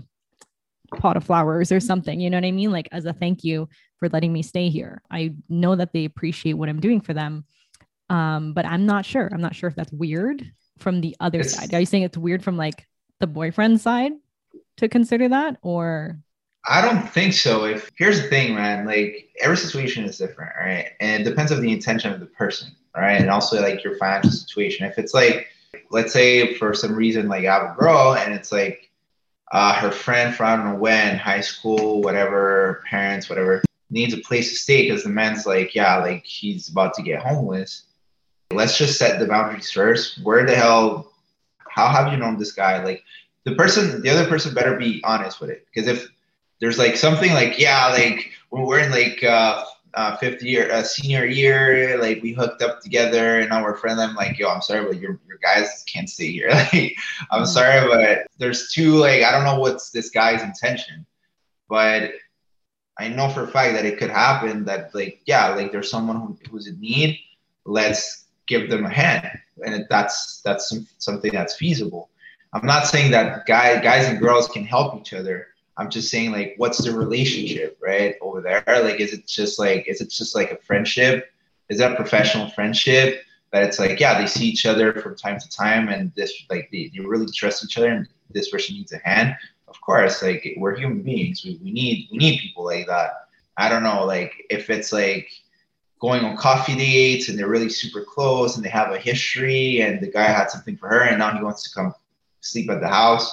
[0.96, 2.72] pot of flowers or something, you know what I mean?
[2.72, 3.68] Like as a thank you
[3.98, 5.02] for letting me stay here.
[5.10, 7.44] I know that they appreciate what I'm doing for them.
[8.10, 9.28] Um, but I'm not sure.
[9.30, 11.74] I'm not sure if that's weird from the other it's, side.
[11.74, 12.86] Are you saying it's weird from like
[13.20, 14.12] the boyfriend side?
[14.78, 16.18] to consider that or
[16.66, 17.64] I don't think so.
[17.64, 20.88] If here's the thing, man, like every situation is different, right?
[21.00, 23.20] And it depends on the intention of the person, right?
[23.20, 24.86] And also like your financial situation.
[24.86, 25.46] If it's like,
[25.90, 28.87] let's say for some reason, like I have a girl and it's like
[29.52, 34.18] uh, her friend from I don't know when, high school, whatever, parents, whatever, needs a
[34.18, 37.84] place to stay because the man's like, yeah, like he's about to get homeless.
[38.52, 40.22] Let's just set the boundaries first.
[40.22, 41.12] Where the hell,
[41.58, 42.82] how have you known this guy?
[42.82, 43.02] Like
[43.44, 45.66] the person, the other person better be honest with it.
[45.66, 46.08] Because if
[46.60, 50.82] there's like something like yeah like when we're in like uh, uh fifth year uh,
[50.82, 54.00] senior year like we hooked up together and now we're friends.
[54.00, 56.48] I'm like yo i'm sorry but your, your guys can't stay here.
[56.72, 56.96] Like
[57.30, 57.46] i'm mm.
[57.46, 61.06] sorry but there's two like i don't know what's this guy's intention
[61.68, 62.12] but
[62.98, 66.20] i know for a fact that it could happen that like yeah like there's someone
[66.20, 67.18] who, who's in need.
[67.64, 69.30] Let's give them a hand.
[69.64, 72.10] And that's that's something that's feasible.
[72.52, 75.47] I'm not saying that guy guys and girls can help each other
[75.78, 78.64] I'm just saying like what's the relationship right over there?
[78.66, 81.30] Like is it just like is it just like a friendship?
[81.68, 83.22] Is that professional friendship?
[83.52, 86.68] That it's like yeah they see each other from time to time and this like
[86.72, 89.36] they, they really trust each other and this person needs a hand.
[89.68, 91.44] Of course, like we're human beings.
[91.44, 93.28] We, we need we need people like that.
[93.56, 95.28] I don't know like if it's like
[96.00, 100.00] going on coffee dates and they're really super close and they have a history and
[100.00, 101.92] the guy had something for her and now he wants to come
[102.40, 103.32] sleep at the house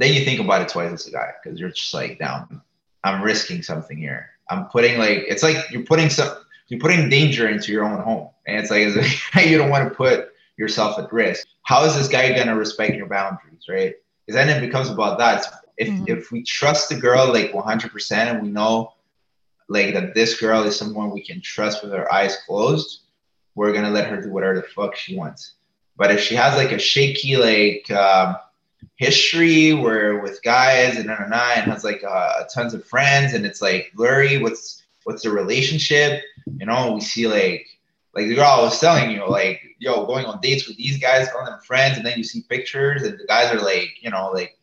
[0.00, 2.62] then you think about it twice as a guy because you're just like, down.
[3.04, 4.30] I'm risking something here.
[4.50, 6.36] I'm putting like it's like you're putting some
[6.68, 9.94] you're putting danger into your own home, and it's like, it's you don't want to
[9.94, 11.46] put yourself at risk.
[11.62, 13.94] How is this guy gonna respect your boundaries, right?
[14.26, 15.46] Because then it becomes about that.
[15.76, 16.04] If mm-hmm.
[16.08, 18.94] if we trust the girl like 100% and we know
[19.68, 23.02] like that this girl is someone we can trust with our eyes closed,
[23.54, 25.54] we're gonna let her do whatever the fuck she wants.
[25.96, 28.36] But if she has like a shaky like um,
[28.96, 33.62] history where with guys and and and has like uh, tons of friends and it's
[33.62, 36.22] like blurry what's what's the relationship?
[36.58, 37.66] You know we see like
[38.14, 41.28] like the girl I was telling you like yo going on dates with these guys
[41.30, 44.30] calling them friends and then you see pictures and the guys are like you know
[44.32, 44.58] like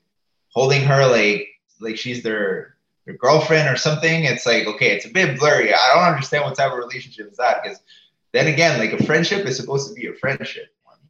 [0.49, 1.47] holding her like
[1.79, 4.25] like she's their their girlfriend or something.
[4.25, 5.73] It's like okay it's a bit blurry.
[5.73, 7.79] I don't understand what type of relationship is that because
[8.33, 10.67] then again like a friendship is supposed to be a friendship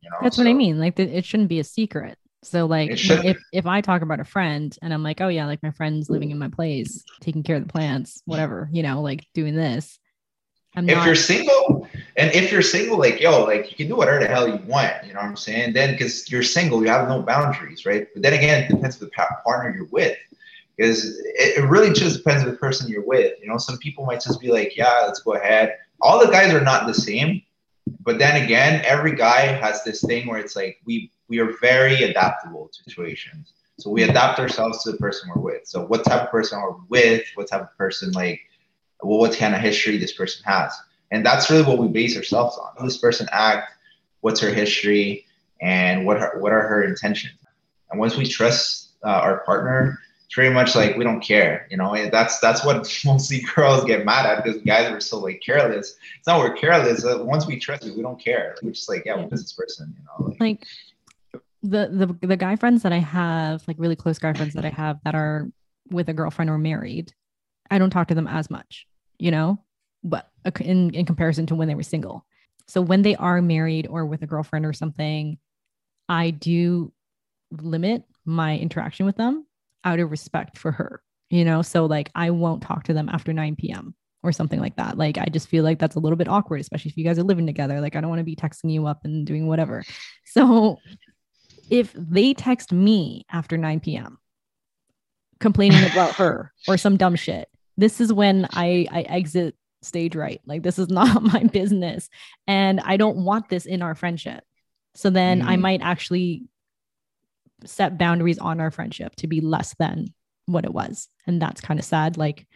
[0.07, 0.79] you know that's so, what I mean.
[0.79, 4.75] Like it shouldn't be a secret so like if if I talk about a friend
[4.81, 7.65] and I'm like, oh yeah, like my friend's living in my place, taking care of
[7.65, 9.99] the plants, whatever, you know, like doing this.
[10.75, 13.95] I'm if not- you're single and if you're single, like yo, like you can do
[13.95, 15.73] whatever the hell you want, you know what I'm saying?
[15.73, 18.07] Then because you're single, you have no boundaries, right?
[18.13, 20.17] But then again, it depends on the partner you're with.
[20.75, 23.33] Because it, it really just depends on the person you're with.
[23.41, 25.75] You know, some people might just be like, yeah, let's go ahead.
[26.01, 27.41] All the guys are not the same.
[28.01, 32.03] But then again, every guy has this thing where it's like we we are very
[32.03, 33.53] adaptable to situations.
[33.79, 35.67] So we adapt ourselves to the person we're with.
[35.67, 38.41] So what type of person we're with, what type of person like,
[39.03, 40.73] well, what kind of history this person has,
[41.11, 42.71] and that's really what we base ourselves on.
[42.77, 43.71] How this person act,
[44.21, 45.25] what's her history,
[45.61, 47.35] and what her, what are her intentions.
[47.91, 51.77] And once we trust uh, our partner, it's pretty much like we don't care, you
[51.77, 51.93] know.
[51.93, 55.95] And that's that's what mostly girls get mad at because guys are so like careless.
[56.17, 57.05] It's not we're careless.
[57.05, 58.55] Uh, once we trust it, we don't care.
[58.61, 60.27] We're just like, yeah, this person, you know.
[60.27, 60.67] Like, like
[61.63, 64.69] the the the guy friends that I have, like really close guy friends that I
[64.69, 65.49] have that are
[65.89, 67.13] with a girlfriend or married,
[67.71, 68.85] I don't talk to them as much,
[69.17, 69.63] you know,
[70.03, 72.25] but in in comparison to when they were single.
[72.67, 75.37] So when they are married or with a girlfriend or something,
[76.09, 76.91] I do
[77.49, 79.45] limit my interaction with them
[79.83, 81.61] out of respect for her, you know.
[81.61, 83.95] So like I won't talk to them after 9 p.m.
[84.23, 84.97] or something like that.
[84.97, 87.23] Like I just feel like that's a little bit awkward, especially if you guys are
[87.23, 87.81] living together.
[87.81, 89.83] Like I don't want to be texting you up and doing whatever.
[90.25, 90.77] So
[91.69, 94.17] if they text me after 9 p.m.
[95.39, 100.41] complaining about her or some dumb shit, this is when I, I exit stage right.
[100.45, 102.09] Like, this is not my business.
[102.47, 104.43] And I don't want this in our friendship.
[104.95, 105.47] So then mm.
[105.47, 106.43] I might actually
[107.67, 110.13] set boundaries on our friendship to be less than
[110.45, 111.07] what it was.
[111.25, 112.17] And that's kind of sad.
[112.17, 112.47] Like,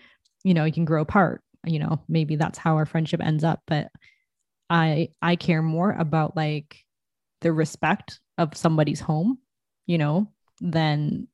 [0.43, 1.41] you know, you can grow apart.
[1.66, 3.62] You know, maybe that's how our friendship ends up.
[3.68, 3.89] But
[4.70, 6.78] I I care more about like
[7.41, 9.38] the respect of somebody's home,
[9.86, 11.28] you know, than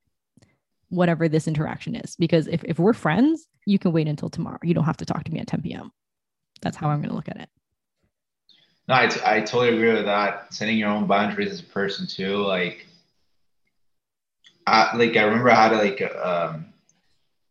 [0.89, 2.15] whatever this interaction is.
[2.15, 4.59] Because if, if we're friends, you can wait until tomorrow.
[4.63, 5.91] You don't have to talk to me at 10 p.m.
[6.61, 7.49] That's how I'm going to look at it.
[8.88, 10.53] No, I, t- I totally agree with that.
[10.53, 12.38] Setting your own boundaries as a person too.
[12.38, 12.88] Like,
[14.68, 16.65] I, like I remember I had like a, um,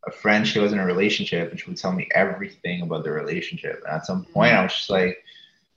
[0.06, 0.46] a friend.
[0.46, 3.82] She was in a relationship, and she would tell me everything about the relationship.
[3.86, 5.24] And at some point, I was just like,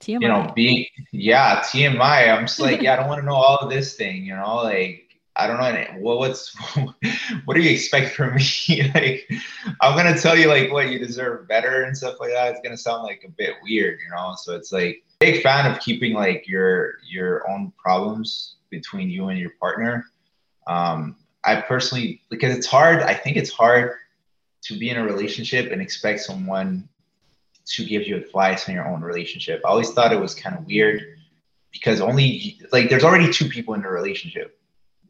[0.00, 0.20] TMI.
[0.20, 2.36] you know, being yeah, TMI.
[2.36, 4.56] I'm just like, yeah, I don't want to know all of this thing, you know,
[4.56, 6.00] like I don't know.
[6.00, 6.54] what what's
[7.44, 8.90] what do you expect from me?
[8.94, 9.30] like,
[9.80, 12.52] I'm gonna tell you like what you deserve better and stuff like that.
[12.52, 14.34] It's gonna sound like a bit weird, you know.
[14.36, 19.38] So it's like big fan of keeping like your your own problems between you and
[19.38, 20.06] your partner.
[20.66, 23.02] Um, I personally because it's hard.
[23.02, 23.92] I think it's hard
[24.62, 26.88] to be in a relationship and expect someone
[27.66, 29.62] to give you advice on your own relationship.
[29.64, 31.02] I always thought it was kind of weird
[31.72, 34.60] because only like there's already two people in a relationship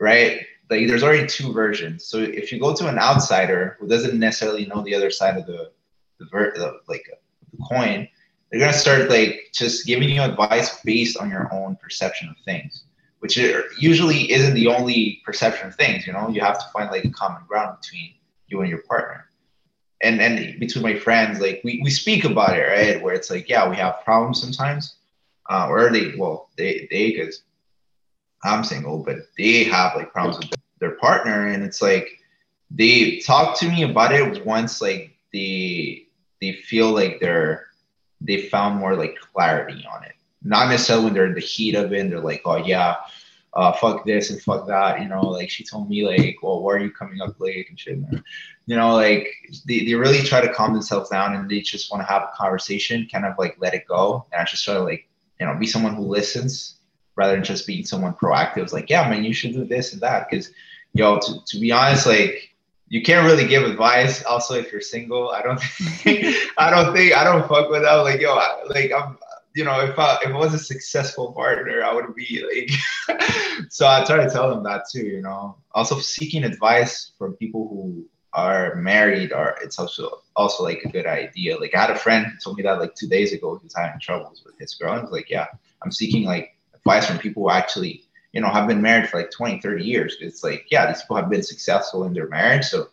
[0.00, 0.46] right?
[0.68, 2.04] Like there's already two versions.
[2.06, 5.46] So if you go to an outsider who doesn't necessarily know the other side of
[5.46, 5.70] the
[6.18, 7.06] the, ver- the like
[7.52, 8.08] the coin,
[8.50, 12.84] they're gonna start like just giving you advice based on your own perception of things,
[13.20, 13.36] which
[13.78, 16.06] usually isn't the only perception of things.
[16.06, 18.14] You know, you have to find like a common ground between
[18.48, 19.26] you and your partner.
[20.02, 23.02] And and between my friends, like we, we speak about it, right?
[23.02, 24.96] Where it's like, yeah, we have problems sometimes.
[25.48, 27.42] Uh, or they well, they they because
[28.42, 32.08] I'm single, but they have like problems with their partner, and it's like
[32.70, 36.06] they talk to me about it once like they
[36.40, 37.66] they feel like they're
[38.22, 40.14] they found more like clarity on it.
[40.42, 42.96] Not necessarily when they're in the heat of it, and they're like, oh yeah,
[43.54, 45.00] uh, fuck this and fuck that.
[45.00, 47.78] You know, like she told me like, well, why are you coming up late and
[47.78, 47.98] shit?
[48.66, 49.28] You know, like
[49.66, 52.30] they, they really try to calm themselves down and they just want to have a
[52.36, 54.26] conversation, kind of like let it go.
[54.32, 55.08] And I just try to like,
[55.40, 56.76] you know, be someone who listens
[57.16, 58.58] rather than just being someone proactive.
[58.58, 60.28] It's like, yeah, man, you should do this and that.
[60.30, 60.52] Because,
[60.92, 62.50] yo, to, to be honest, like
[62.88, 64.22] you can't really give advice.
[64.24, 67.94] Also, if you're single, I don't think, I don't think, I don't fuck with that.
[67.94, 69.18] Like, yo, I, like I'm,
[69.54, 73.20] you know, if I if I was a successful partner, I would be like.
[73.70, 75.06] so I try to tell them that too.
[75.06, 80.82] You know, also seeking advice from people who are married are it's also also like
[80.84, 81.58] a good idea.
[81.58, 83.74] Like I had a friend who told me that like two days ago he was
[83.76, 84.94] having troubles with his girl.
[84.94, 85.46] And was like, yeah,
[85.82, 89.30] I'm seeking like advice from people who actually, you know, have been married for like
[89.30, 90.16] 20, 30 years.
[90.20, 92.66] It's like, yeah, these people have been successful in their marriage.
[92.66, 92.88] So,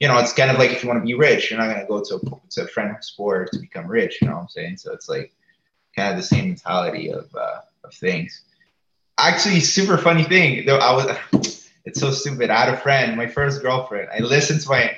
[0.00, 1.80] you know, it's kind of like if you want to be rich, you're not going
[1.80, 4.18] to go to a, to a friend sport to become rich.
[4.20, 4.78] You know what I'm saying?
[4.78, 5.32] So it's like
[5.96, 8.42] kind of the same mentality of, uh, of things.
[9.18, 10.78] Actually, super funny thing though.
[10.78, 11.06] I was,
[11.84, 12.50] it's so stupid.
[12.50, 14.08] I had a friend, my first girlfriend.
[14.14, 14.96] I listened to my,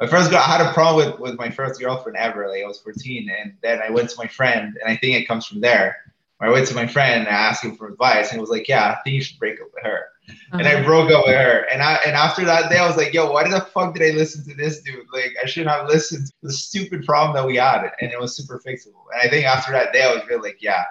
[0.00, 2.48] my first girl, I had a problem with, with my first girlfriend ever.
[2.48, 5.26] Like I was 14 and then I went to my friend and I think it
[5.26, 6.09] comes from there
[6.40, 8.66] I went to my friend and I asked him for advice, and he was like,
[8.68, 10.58] "Yeah, I think you should break up with her." Uh-huh.
[10.58, 10.84] And I uh-huh.
[10.84, 13.48] broke up with her, and I and after that day, I was like, "Yo, why
[13.48, 15.06] the fuck did I listen to this dude?
[15.12, 18.34] Like, I shouldn't have listened to the stupid problem that we had, and it was
[18.34, 20.84] super fixable." And I think after that day, I was really like, "Yeah,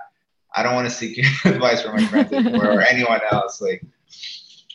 [0.54, 3.84] I don't want to seek advice from my friends anymore or anyone else." Like,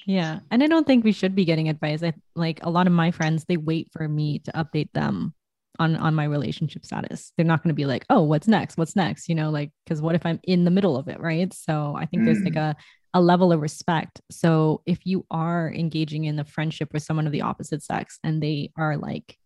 [0.07, 2.03] yeah, and I don't think we should be getting advice.
[2.03, 5.35] I like a lot of my friends; they wait for me to update them
[5.79, 7.33] on on my relationship status.
[7.37, 8.77] They're not going to be like oh what's next?
[8.77, 9.29] What's next?
[9.29, 11.53] You know like because what if i'm in the middle of it right?
[11.53, 12.27] So i think mm.
[12.27, 12.71] there's like mm.
[12.71, 12.77] a
[13.17, 14.21] a level of respect.
[14.31, 18.43] So if you are engaging in the friendship with someone of the opposite sex and
[18.43, 19.39] they are like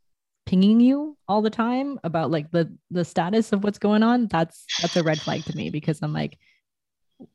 [0.47, 4.65] pinging you all the time about like the the status of what's going on that's
[4.81, 6.39] that's a red flag to me because i'm like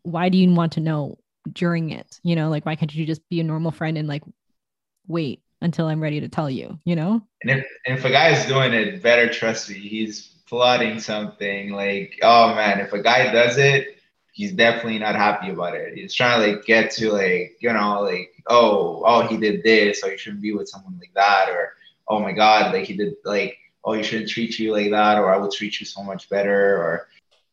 [0.02, 1.20] why do you want to know
[1.52, 2.20] during it?
[2.24, 4.24] You know like why can't you just be a normal friend and like
[5.08, 7.22] wait until I'm ready to tell you, you know?
[7.42, 12.20] And if, if a guy is doing it, better trust me, he's plotting something like,
[12.22, 13.98] oh man, if a guy does it,
[14.34, 15.96] he's definitely not happy about it.
[15.96, 20.02] He's trying to like get to like, you know, like, oh, oh, he did this,
[20.02, 21.74] so you shouldn't be with someone like that, or
[22.08, 25.34] oh my God, like he did like, oh, he shouldn't treat you like that, or
[25.34, 27.08] I will treat you so much better, or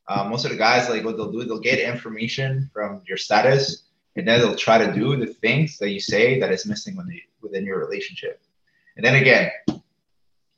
[0.08, 3.84] uh, most of the guys like what they'll do, they'll get information from your status
[4.16, 6.96] and then they'll try to do the things that you say that is missing
[7.42, 8.42] within your relationship.
[8.96, 9.50] And then again,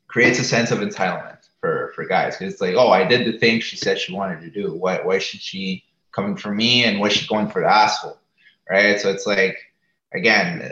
[0.07, 3.59] creates a sense of entitlement for for guys it's like, oh, I did the thing
[3.59, 4.73] she said she wanted to do.
[4.73, 8.19] Why why should she coming for me and why she going for the asshole,
[8.69, 8.99] right?
[8.99, 9.57] So it's like,
[10.13, 10.71] again,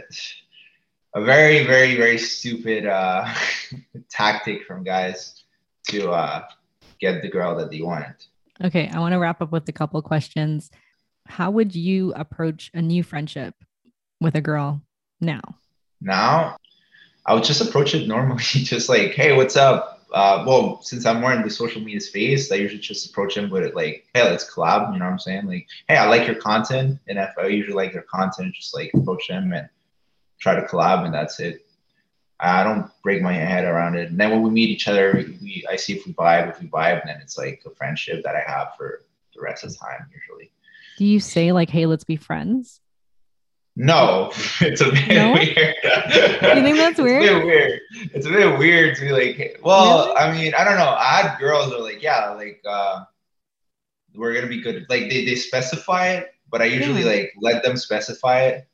[1.16, 3.34] a very very very stupid uh,
[4.10, 5.44] tactic from guys
[5.90, 6.44] to uh,
[7.00, 8.28] get the girl that they want.
[8.64, 10.70] Okay, I want to wrap up with a couple questions
[11.32, 13.56] how would you approach a new friendship
[14.20, 14.82] with a girl
[15.20, 15.42] now?
[16.02, 16.58] Now,
[17.26, 20.00] I would just approach it normally, just like, hey, what's up?
[20.12, 23.50] Uh, well, since I'm more in the social media space, I usually just approach them
[23.50, 24.92] with it like, hey, let's collab.
[24.92, 25.46] You know what I'm saying?
[25.46, 28.92] Like, hey, I like your content, and if I usually like their content, just like
[28.94, 29.70] approach them and
[30.40, 31.66] try to collab, and that's it.
[32.42, 34.10] I don't break my head around it.
[34.10, 36.50] And then when we meet each other, we I see if we vibe.
[36.50, 39.04] If we vibe, then it's like a friendship that I have for
[39.36, 40.52] the rest of the time usually.
[40.98, 42.82] Do you say like, "Hey, let's be friends"?
[43.76, 45.34] No, it's a bit no?
[45.34, 45.76] weird.
[45.84, 47.24] you think that's weird?
[47.24, 47.82] It's a bit weird.
[48.14, 50.18] It's a bit weird to be like, well, really?
[50.18, 50.96] I mean, I don't know.
[50.98, 53.06] I had girls are like, yeah, like uh,
[54.14, 54.86] we're gonna be good.
[54.90, 57.22] Like they, they specify it, but I usually yeah.
[57.22, 58.68] like let them specify it.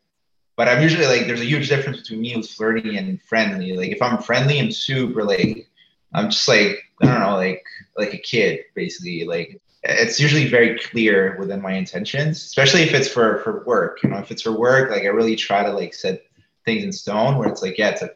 [0.56, 3.78] but I'm usually like, there's a huge difference between me who's flirty and friendly.
[3.78, 5.70] Like if I'm friendly, I'm super like,
[6.14, 7.64] I'm just like, I don't know, like
[7.96, 9.26] like a kid basically.
[9.26, 14.04] Like it's usually very clear within my intentions, especially if it's for for work.
[14.04, 16.24] You know, if it's for work, like I really try to like set
[16.66, 18.12] things in stone where it's like, yeah, it's a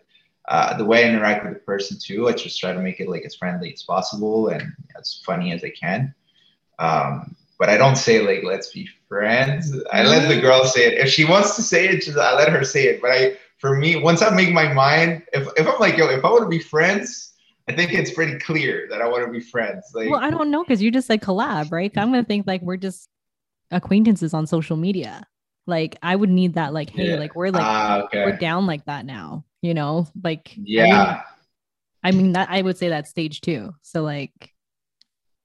[0.49, 2.28] uh, the way I interact with the person too.
[2.28, 5.63] I just try to make it like as friendly as possible and as funny as
[5.63, 6.13] I can.
[6.78, 9.74] Um, but I don't say like let's be friends.
[9.93, 10.97] I let the girl say it.
[10.97, 13.01] If she wants to say it, just I let her say it.
[13.01, 16.26] But I, for me, once I make my mind, if if I'm like yo, if
[16.26, 17.30] I want to be friends,
[17.68, 19.91] I think it's pretty clear that I want to be friends.
[19.93, 21.91] Like, well, I don't know because you just like collab, right?
[21.97, 23.07] I'm gonna think like we're just
[23.70, 25.26] acquaintances on social media.
[25.68, 27.20] Like I would need that, like, hey, yeah.
[27.20, 28.26] like we're like uh, okay.
[28.26, 30.07] we're down like that now, you know?
[30.24, 31.22] Like yeah.
[32.03, 33.74] I mean, I mean that I would say that stage two.
[33.82, 34.51] So like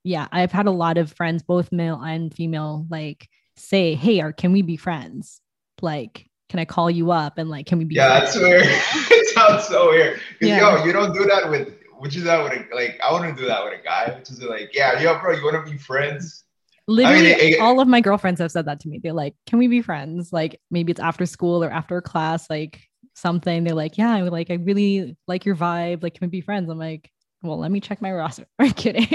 [0.07, 4.33] yeah, I've had a lot of friends, both male and female, like say, Hey, or
[4.33, 5.41] can we be friends?
[5.83, 8.35] Like, can I call you up and like can we be Yeah, friends?
[8.35, 8.63] that's weird.
[9.11, 10.21] it sounds so weird.
[10.41, 10.77] Yeah.
[10.77, 13.47] Yo, you don't do that with which is that with a like I wouldn't do
[13.47, 16.45] that with a guy, which is like, yeah, yo, bro, you wanna be friends?
[16.89, 19.01] Literally, I mean, it, all of my girlfriends have said that to me.
[19.03, 20.33] They're like, "Can we be friends?
[20.33, 22.81] Like, maybe it's after school or after class, like
[23.15, 26.05] something." They're like, "Yeah, I like, I really like your vibe.
[26.05, 27.11] Like, can we be friends?" I'm like,
[27.43, 29.09] "Well, let me check my roster." I'm kidding,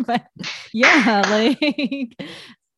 [0.06, 0.26] but
[0.72, 2.20] yeah, like,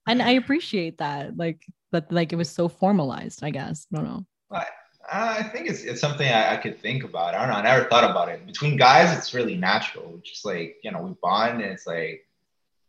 [0.06, 1.34] and I appreciate that.
[1.36, 3.42] Like, but like it was so formalized.
[3.42, 4.26] I guess I don't know.
[4.50, 4.68] But
[5.12, 7.34] I think it's it's something I, I, could think about.
[7.34, 7.54] I don't know.
[7.54, 8.46] I never thought about it.
[8.46, 10.20] Between guys, it's really natural.
[10.24, 12.26] Just like you know, we bond, and it's like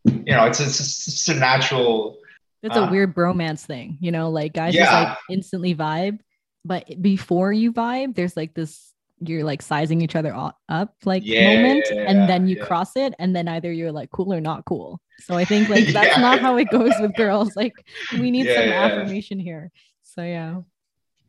[0.06, 2.18] you know, it's it's, it's a natural.
[2.64, 4.86] It's uh, a weird bromance thing, you know, like guys yeah.
[4.86, 6.20] just like instantly vibe,
[6.66, 10.34] but before you vibe, there's like this you're like sizing each other
[10.70, 12.64] up like yeah, moment and then you yeah.
[12.64, 15.88] cross it and then either you're like cool or not cool so i think like
[15.88, 17.74] that's not how it goes with girls like
[18.14, 19.72] we need some affirmation here
[20.04, 20.62] so yeah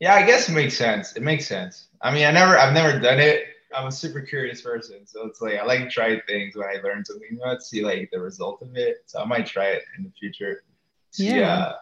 [0.01, 2.99] yeah i guess it makes sense it makes sense i mean i never i've never
[2.99, 3.45] done it
[3.75, 6.81] I'm a super curious person, so it's like I like to try things when I
[6.83, 7.39] learn something.
[7.45, 8.99] Let's see like the result of it.
[9.07, 10.63] So I might try it in the future.
[11.11, 11.59] See yeah.
[11.59, 11.77] Uh,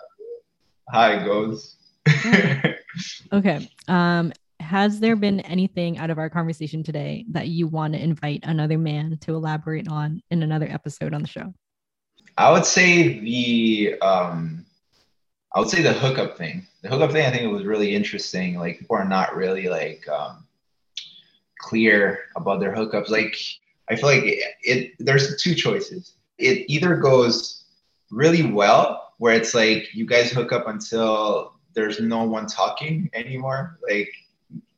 [0.91, 1.77] how it goes.
[3.33, 3.69] okay.
[3.89, 8.41] Um, has there been anything out of our conversation today that you want to invite
[8.43, 11.55] another man to elaborate on in another episode on the show?
[12.37, 14.66] I would say the um,
[15.57, 16.67] I would say the hookup thing.
[16.83, 18.59] The hookup thing, I think it was really interesting.
[18.59, 20.45] Like people are not really like um,
[21.59, 23.09] clear about their hookups.
[23.09, 23.35] Like
[23.89, 26.13] I feel like it, it there's two choices.
[26.37, 27.65] It either goes
[28.11, 33.79] really well where it's like you guys hook up until there's no one talking anymore.
[33.89, 34.13] Like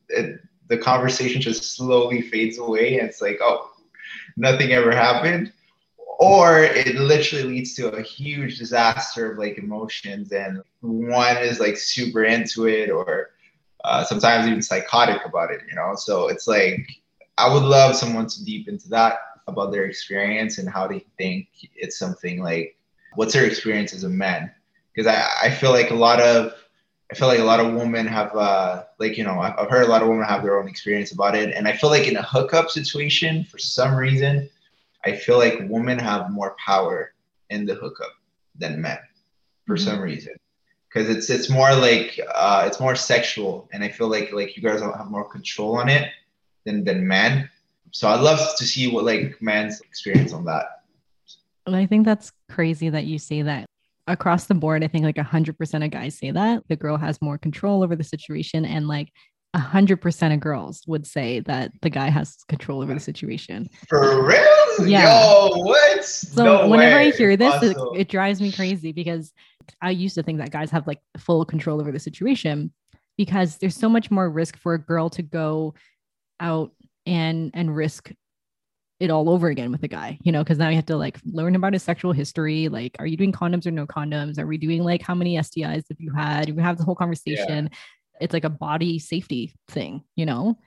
[0.07, 3.69] it, the conversation just slowly fades away and it's like, oh,
[4.37, 5.51] nothing ever happened.
[6.21, 11.77] Or it literally leads to a huge disaster of like emotions and one is like
[11.77, 13.29] super into it or
[13.85, 15.95] uh, sometimes even psychotic about it, you know?
[15.95, 16.85] So it's like,
[17.37, 21.47] I would love someone to deep into that about their experience and how they think
[21.73, 22.77] it's something like,
[23.15, 24.51] what's their experience as a man?
[24.93, 26.51] Because I, I feel like a lot of,
[27.09, 29.89] I feel like a lot of women have, uh, like, you know, I've heard a
[29.89, 31.55] lot of women have their own experience about it.
[31.55, 34.49] And I feel like in a hookup situation, for some reason,
[35.05, 37.13] I feel like women have more power
[37.49, 38.11] in the hookup
[38.55, 38.99] than men
[39.65, 39.85] for mm-hmm.
[39.85, 40.35] some reason
[40.89, 44.63] because it's it's more like uh, it's more sexual, and I feel like like you
[44.63, 46.09] guys have more control on it
[46.65, 47.49] than than men.
[47.91, 50.83] So I'd love to see what like man's experience on that.
[51.65, 53.65] And I think that's crazy that you say that
[54.07, 54.83] across the board.
[54.83, 57.83] I think like a hundred percent of guys say that the girl has more control
[57.83, 59.11] over the situation, and like
[59.53, 63.67] a hundred percent of girls would say that the guy has control over the situation.
[63.87, 64.87] For real?
[64.87, 65.11] Yeah.
[65.11, 66.05] Yo, what?
[66.05, 67.07] So no whenever way.
[67.07, 67.95] I hear this, awesome.
[67.95, 69.33] it, it drives me crazy because
[69.81, 72.71] I used to think that guys have like full control over the situation
[73.17, 75.73] because there's so much more risk for a girl to go
[76.39, 76.71] out
[77.05, 78.11] and and risk
[78.99, 81.17] it all over again with a guy, you know, because now you have to like
[81.25, 82.67] learn about his sexual history.
[82.67, 84.37] Like, are you doing condoms or no condoms?
[84.37, 86.49] Are we doing like how many STIs have you had?
[86.49, 87.69] We have the whole conversation.
[87.71, 87.77] Yeah.
[88.19, 90.57] It's like a body safety thing, you know?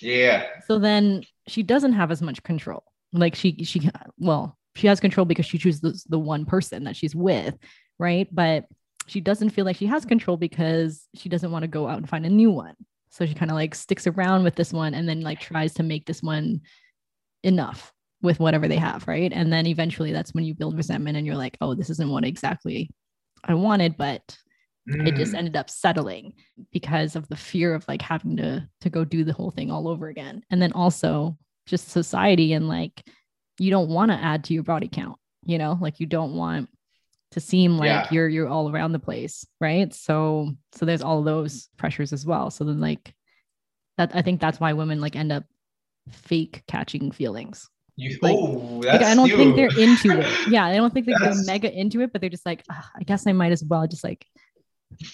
[0.00, 0.46] Yeah.
[0.66, 2.84] So then she doesn't have as much control.
[3.12, 6.96] Like she she well, she has control because she chooses the, the one person that
[6.96, 7.56] she's with,
[7.98, 8.28] right?
[8.30, 8.66] But
[9.06, 12.08] she doesn't feel like she has control because she doesn't want to go out and
[12.08, 12.74] find a new one.
[13.10, 15.82] So she kind of like sticks around with this one and then like tries to
[15.82, 16.60] make this one
[17.42, 19.32] enough with whatever they have, right?
[19.32, 22.24] And then eventually that's when you build resentment and you're like, oh, this isn't what
[22.24, 22.90] exactly
[23.44, 24.36] I wanted, but
[24.88, 25.06] mm.
[25.06, 25.38] it just mm.
[25.38, 26.32] ended up settling
[26.72, 29.88] because of the fear of like having to to go do the whole thing all
[29.88, 30.42] over again.
[30.50, 31.36] And then also
[31.66, 33.04] just society and like
[33.58, 36.68] you don't want to add to your body count, you know, like you don't want
[37.32, 38.08] to seem like Yeah.
[38.10, 39.92] you're you're all around the place, right?
[39.92, 42.50] So so there's all those pressures as well.
[42.50, 43.14] So then like
[43.98, 45.44] that I think that's why women like end up
[46.10, 47.68] fake catching feelings.
[47.96, 50.26] You, Like- oh, Like I don't think they're into it.
[50.50, 53.02] Yeah, I don't think like, they're mega into it, but they're just like, "Ah, I
[53.02, 54.24] guess I might as well just like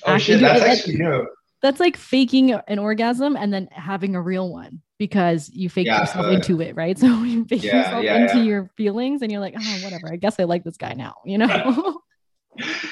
[0.06, 0.68] Oh shit, that's it.
[0.68, 1.26] actually new.
[1.62, 6.00] that's like faking an orgasm and then having a real one because you fake Yeah,
[6.00, 6.32] yourself it.
[6.34, 6.98] into it, right?
[7.04, 10.12] So you fake Yeah, yourself yeah, into your feelings and you're like, oh, whatever.
[10.12, 12.00] I guess I like this guy now, you know?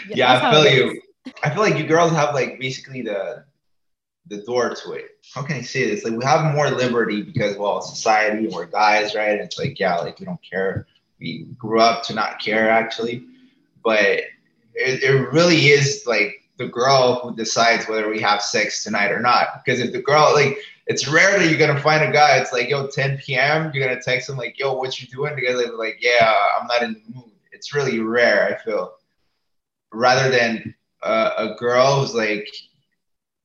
[0.09, 0.91] Yeah, I feel you.
[0.91, 1.33] is.
[1.45, 3.45] I feel like you girls have like basically the
[4.29, 5.07] the door to it.
[5.35, 6.05] How can I say this?
[6.05, 9.31] Like we have more liberty because well, society and we're guys, right?
[9.31, 10.87] And it's like yeah, like we don't care.
[11.21, 13.25] We grew up to not care actually,
[13.85, 19.11] but it, it really is like the girl who decides whether we have sex tonight
[19.11, 19.63] or not.
[19.65, 22.39] Because if the girl like it's rare that you're gonna find a guy.
[22.39, 23.71] It's like yo, 10 p.m.
[23.73, 25.35] You're gonna text him like yo, what you doing?
[25.37, 27.31] The like, yeah, I'm not in the mood.
[27.53, 28.55] It's really rare.
[28.55, 28.95] I feel
[29.93, 32.49] rather than uh, a girl who's like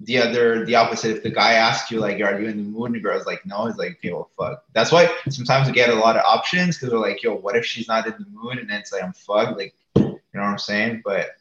[0.01, 2.85] the other the opposite if the guy asks you like are you in the mood
[2.87, 5.89] and the girl's like no it's like okay well fuck that's why sometimes we get
[5.89, 8.59] a lot of options because we're like yo what if she's not in the mood
[8.59, 11.31] and then it's like i'm fucked like you know what i'm saying but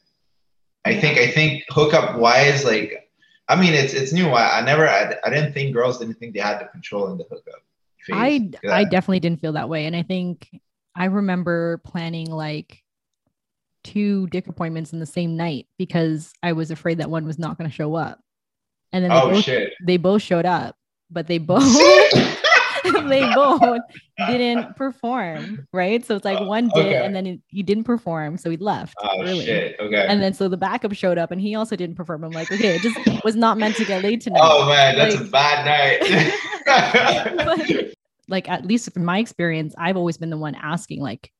[0.87, 3.11] i think i think hookup wise like
[3.49, 6.35] i mean it's it's new i, I never I, I didn't think girls didn't think
[6.35, 7.63] they had the control in the hookup
[8.07, 8.17] phase.
[8.17, 8.51] I.
[8.71, 9.87] I definitely didn't feel that way.
[9.87, 10.49] And I think
[10.95, 12.83] I remember planning like
[13.85, 17.59] two dick appointments in the same night because I was afraid that one was not
[17.59, 18.21] going to show up.
[18.93, 20.77] And then they oh both shit they both showed up,
[21.11, 21.63] but they both
[23.09, 23.81] they both
[24.27, 26.05] didn't perform, right?
[26.05, 27.05] So it's like oh, one did, Okay.
[27.05, 30.49] and then he- he didn't perform, so he left oh shit okay And then so
[30.49, 32.25] the backup showed up, and he also didn't perform.
[32.25, 34.41] I'm like, okay, it just was not meant to get laid tonight.
[34.43, 36.33] oh man that's a bad night
[37.37, 37.95] But,
[38.29, 41.31] like at least from my experience, I've always been the one asking, like,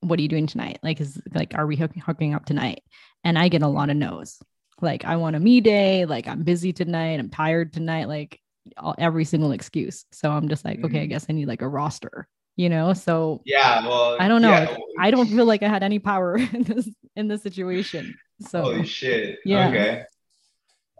[0.00, 0.78] "What are you doing tonight?
[0.82, 2.82] Like, is like, are we hooking, hooking up tonight?"
[3.24, 4.42] And I get a lot of no's.
[4.80, 6.04] Like, I want a me day.
[6.06, 7.20] Like, I'm busy tonight.
[7.20, 8.08] I'm tired tonight.
[8.08, 8.40] Like,
[8.76, 10.04] all, every single excuse.
[10.12, 11.10] So I'm just like, okay, I Mhm.
[11.10, 12.92] guess I need like a roster, you know.
[12.94, 14.50] So yeah well I don't know.
[14.50, 14.76] yeah.
[15.00, 18.14] I don't feel like I had any power in this in this situation.
[18.40, 19.38] So Holy shit.
[19.44, 19.68] Yeah.
[19.68, 20.04] Okay.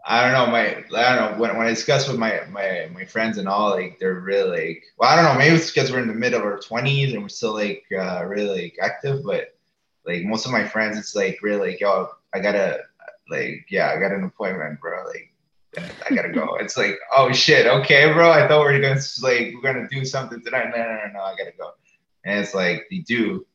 [0.05, 0.51] I don't know.
[0.51, 3.69] My I don't know when, when I discuss with my my my friends and all,
[3.71, 5.37] like they're really like well, I don't know.
[5.37, 8.25] Maybe it's because we're in the middle of our twenties and we're still like uh,
[8.25, 9.55] really like active, but
[10.05, 12.79] like most of my friends, it's like really like yo, I gotta
[13.29, 15.05] like yeah, I got an appointment, bro.
[15.05, 15.32] Like
[15.77, 16.55] I gotta go.
[16.55, 18.31] It's like oh shit, okay, bro.
[18.31, 20.69] I thought we were gonna like we're gonna do something tonight.
[20.69, 21.19] No, no, no, no.
[21.21, 21.71] I gotta go.
[22.25, 23.45] And it's like they do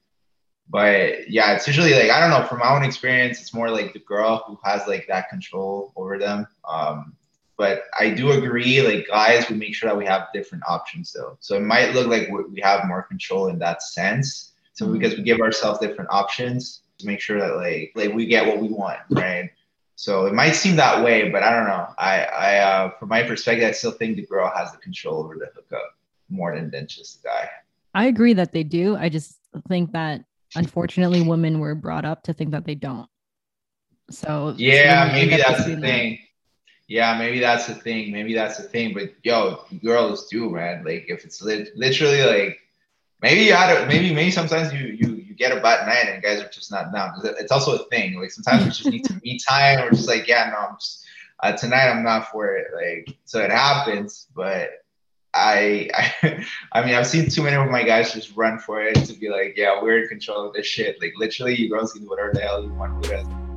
[0.71, 2.47] but yeah, it's usually like I don't know.
[2.47, 6.19] From my own experience, it's more like the girl who has like that control over
[6.19, 6.47] them.
[6.69, 7.15] Um,
[7.57, 11.39] but I do agree, like guys, we make sure that we have different options though.
[11.41, 14.53] So it might look like we have more control in that sense.
[14.75, 14.93] So Mhm.
[14.93, 18.59] because we give ourselves different options to make sure that like like we get what
[18.59, 19.51] we want, right?
[19.99, 21.89] So it might seem that way, but I don't know.
[21.99, 25.35] I I uh, from my perspective, I still think the girl has the control over
[25.35, 25.99] the hookup
[26.31, 27.51] more than than just the guy.
[27.95, 28.95] I agree that they do.
[28.95, 30.23] I just think that
[30.55, 33.09] unfortunately women were brought up to think that they don't.
[34.09, 35.87] So Yeah, maybe that's the doing that.
[35.89, 36.19] thing.
[36.87, 38.13] Yeah, maybe that's the thing.
[38.13, 38.95] Maybe that's the thing.
[38.95, 40.85] But yo, girls do, man.
[40.85, 42.61] Like if it's lit- literally like
[43.21, 46.41] maybe you had a, maybe maybe sometimes you you get a bad night and guys
[46.41, 47.13] are just not down.
[47.39, 48.21] It's also a thing.
[48.21, 49.81] Like sometimes we just need to me time.
[49.81, 51.07] We're just like, yeah, no, I'm just
[51.41, 52.69] uh, tonight I'm not for it.
[52.75, 54.71] Like so it happens, but.
[55.35, 55.91] I,
[56.23, 59.13] I I mean I've seen too many of my guys just run for it to
[59.13, 62.09] be like yeah we're in control of this shit like literally you girls can do
[62.09, 63.48] whatever the hell you want with us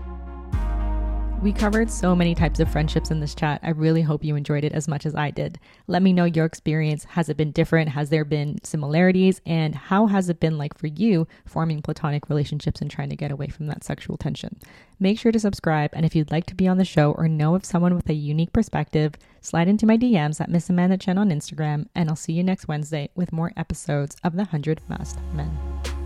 [1.42, 3.62] We covered so many types of friendships in this chat.
[3.64, 5.60] I really hope you enjoyed it as much as I did.
[5.88, 7.04] Let me know your experience.
[7.06, 7.90] Has it been different?
[7.90, 9.42] Has there been similarities?
[9.44, 13.32] And how has it been like for you forming platonic relationships and trying to get
[13.32, 14.60] away from that sexual tension?
[15.00, 15.90] Make sure to subscribe.
[15.94, 18.14] And if you'd like to be on the show or know of someone with a
[18.14, 21.88] unique perspective, slide into my DMs at Miss Amanda Chen on Instagram.
[21.96, 26.01] And I'll see you next Wednesday with more episodes of The 100 Masked Men.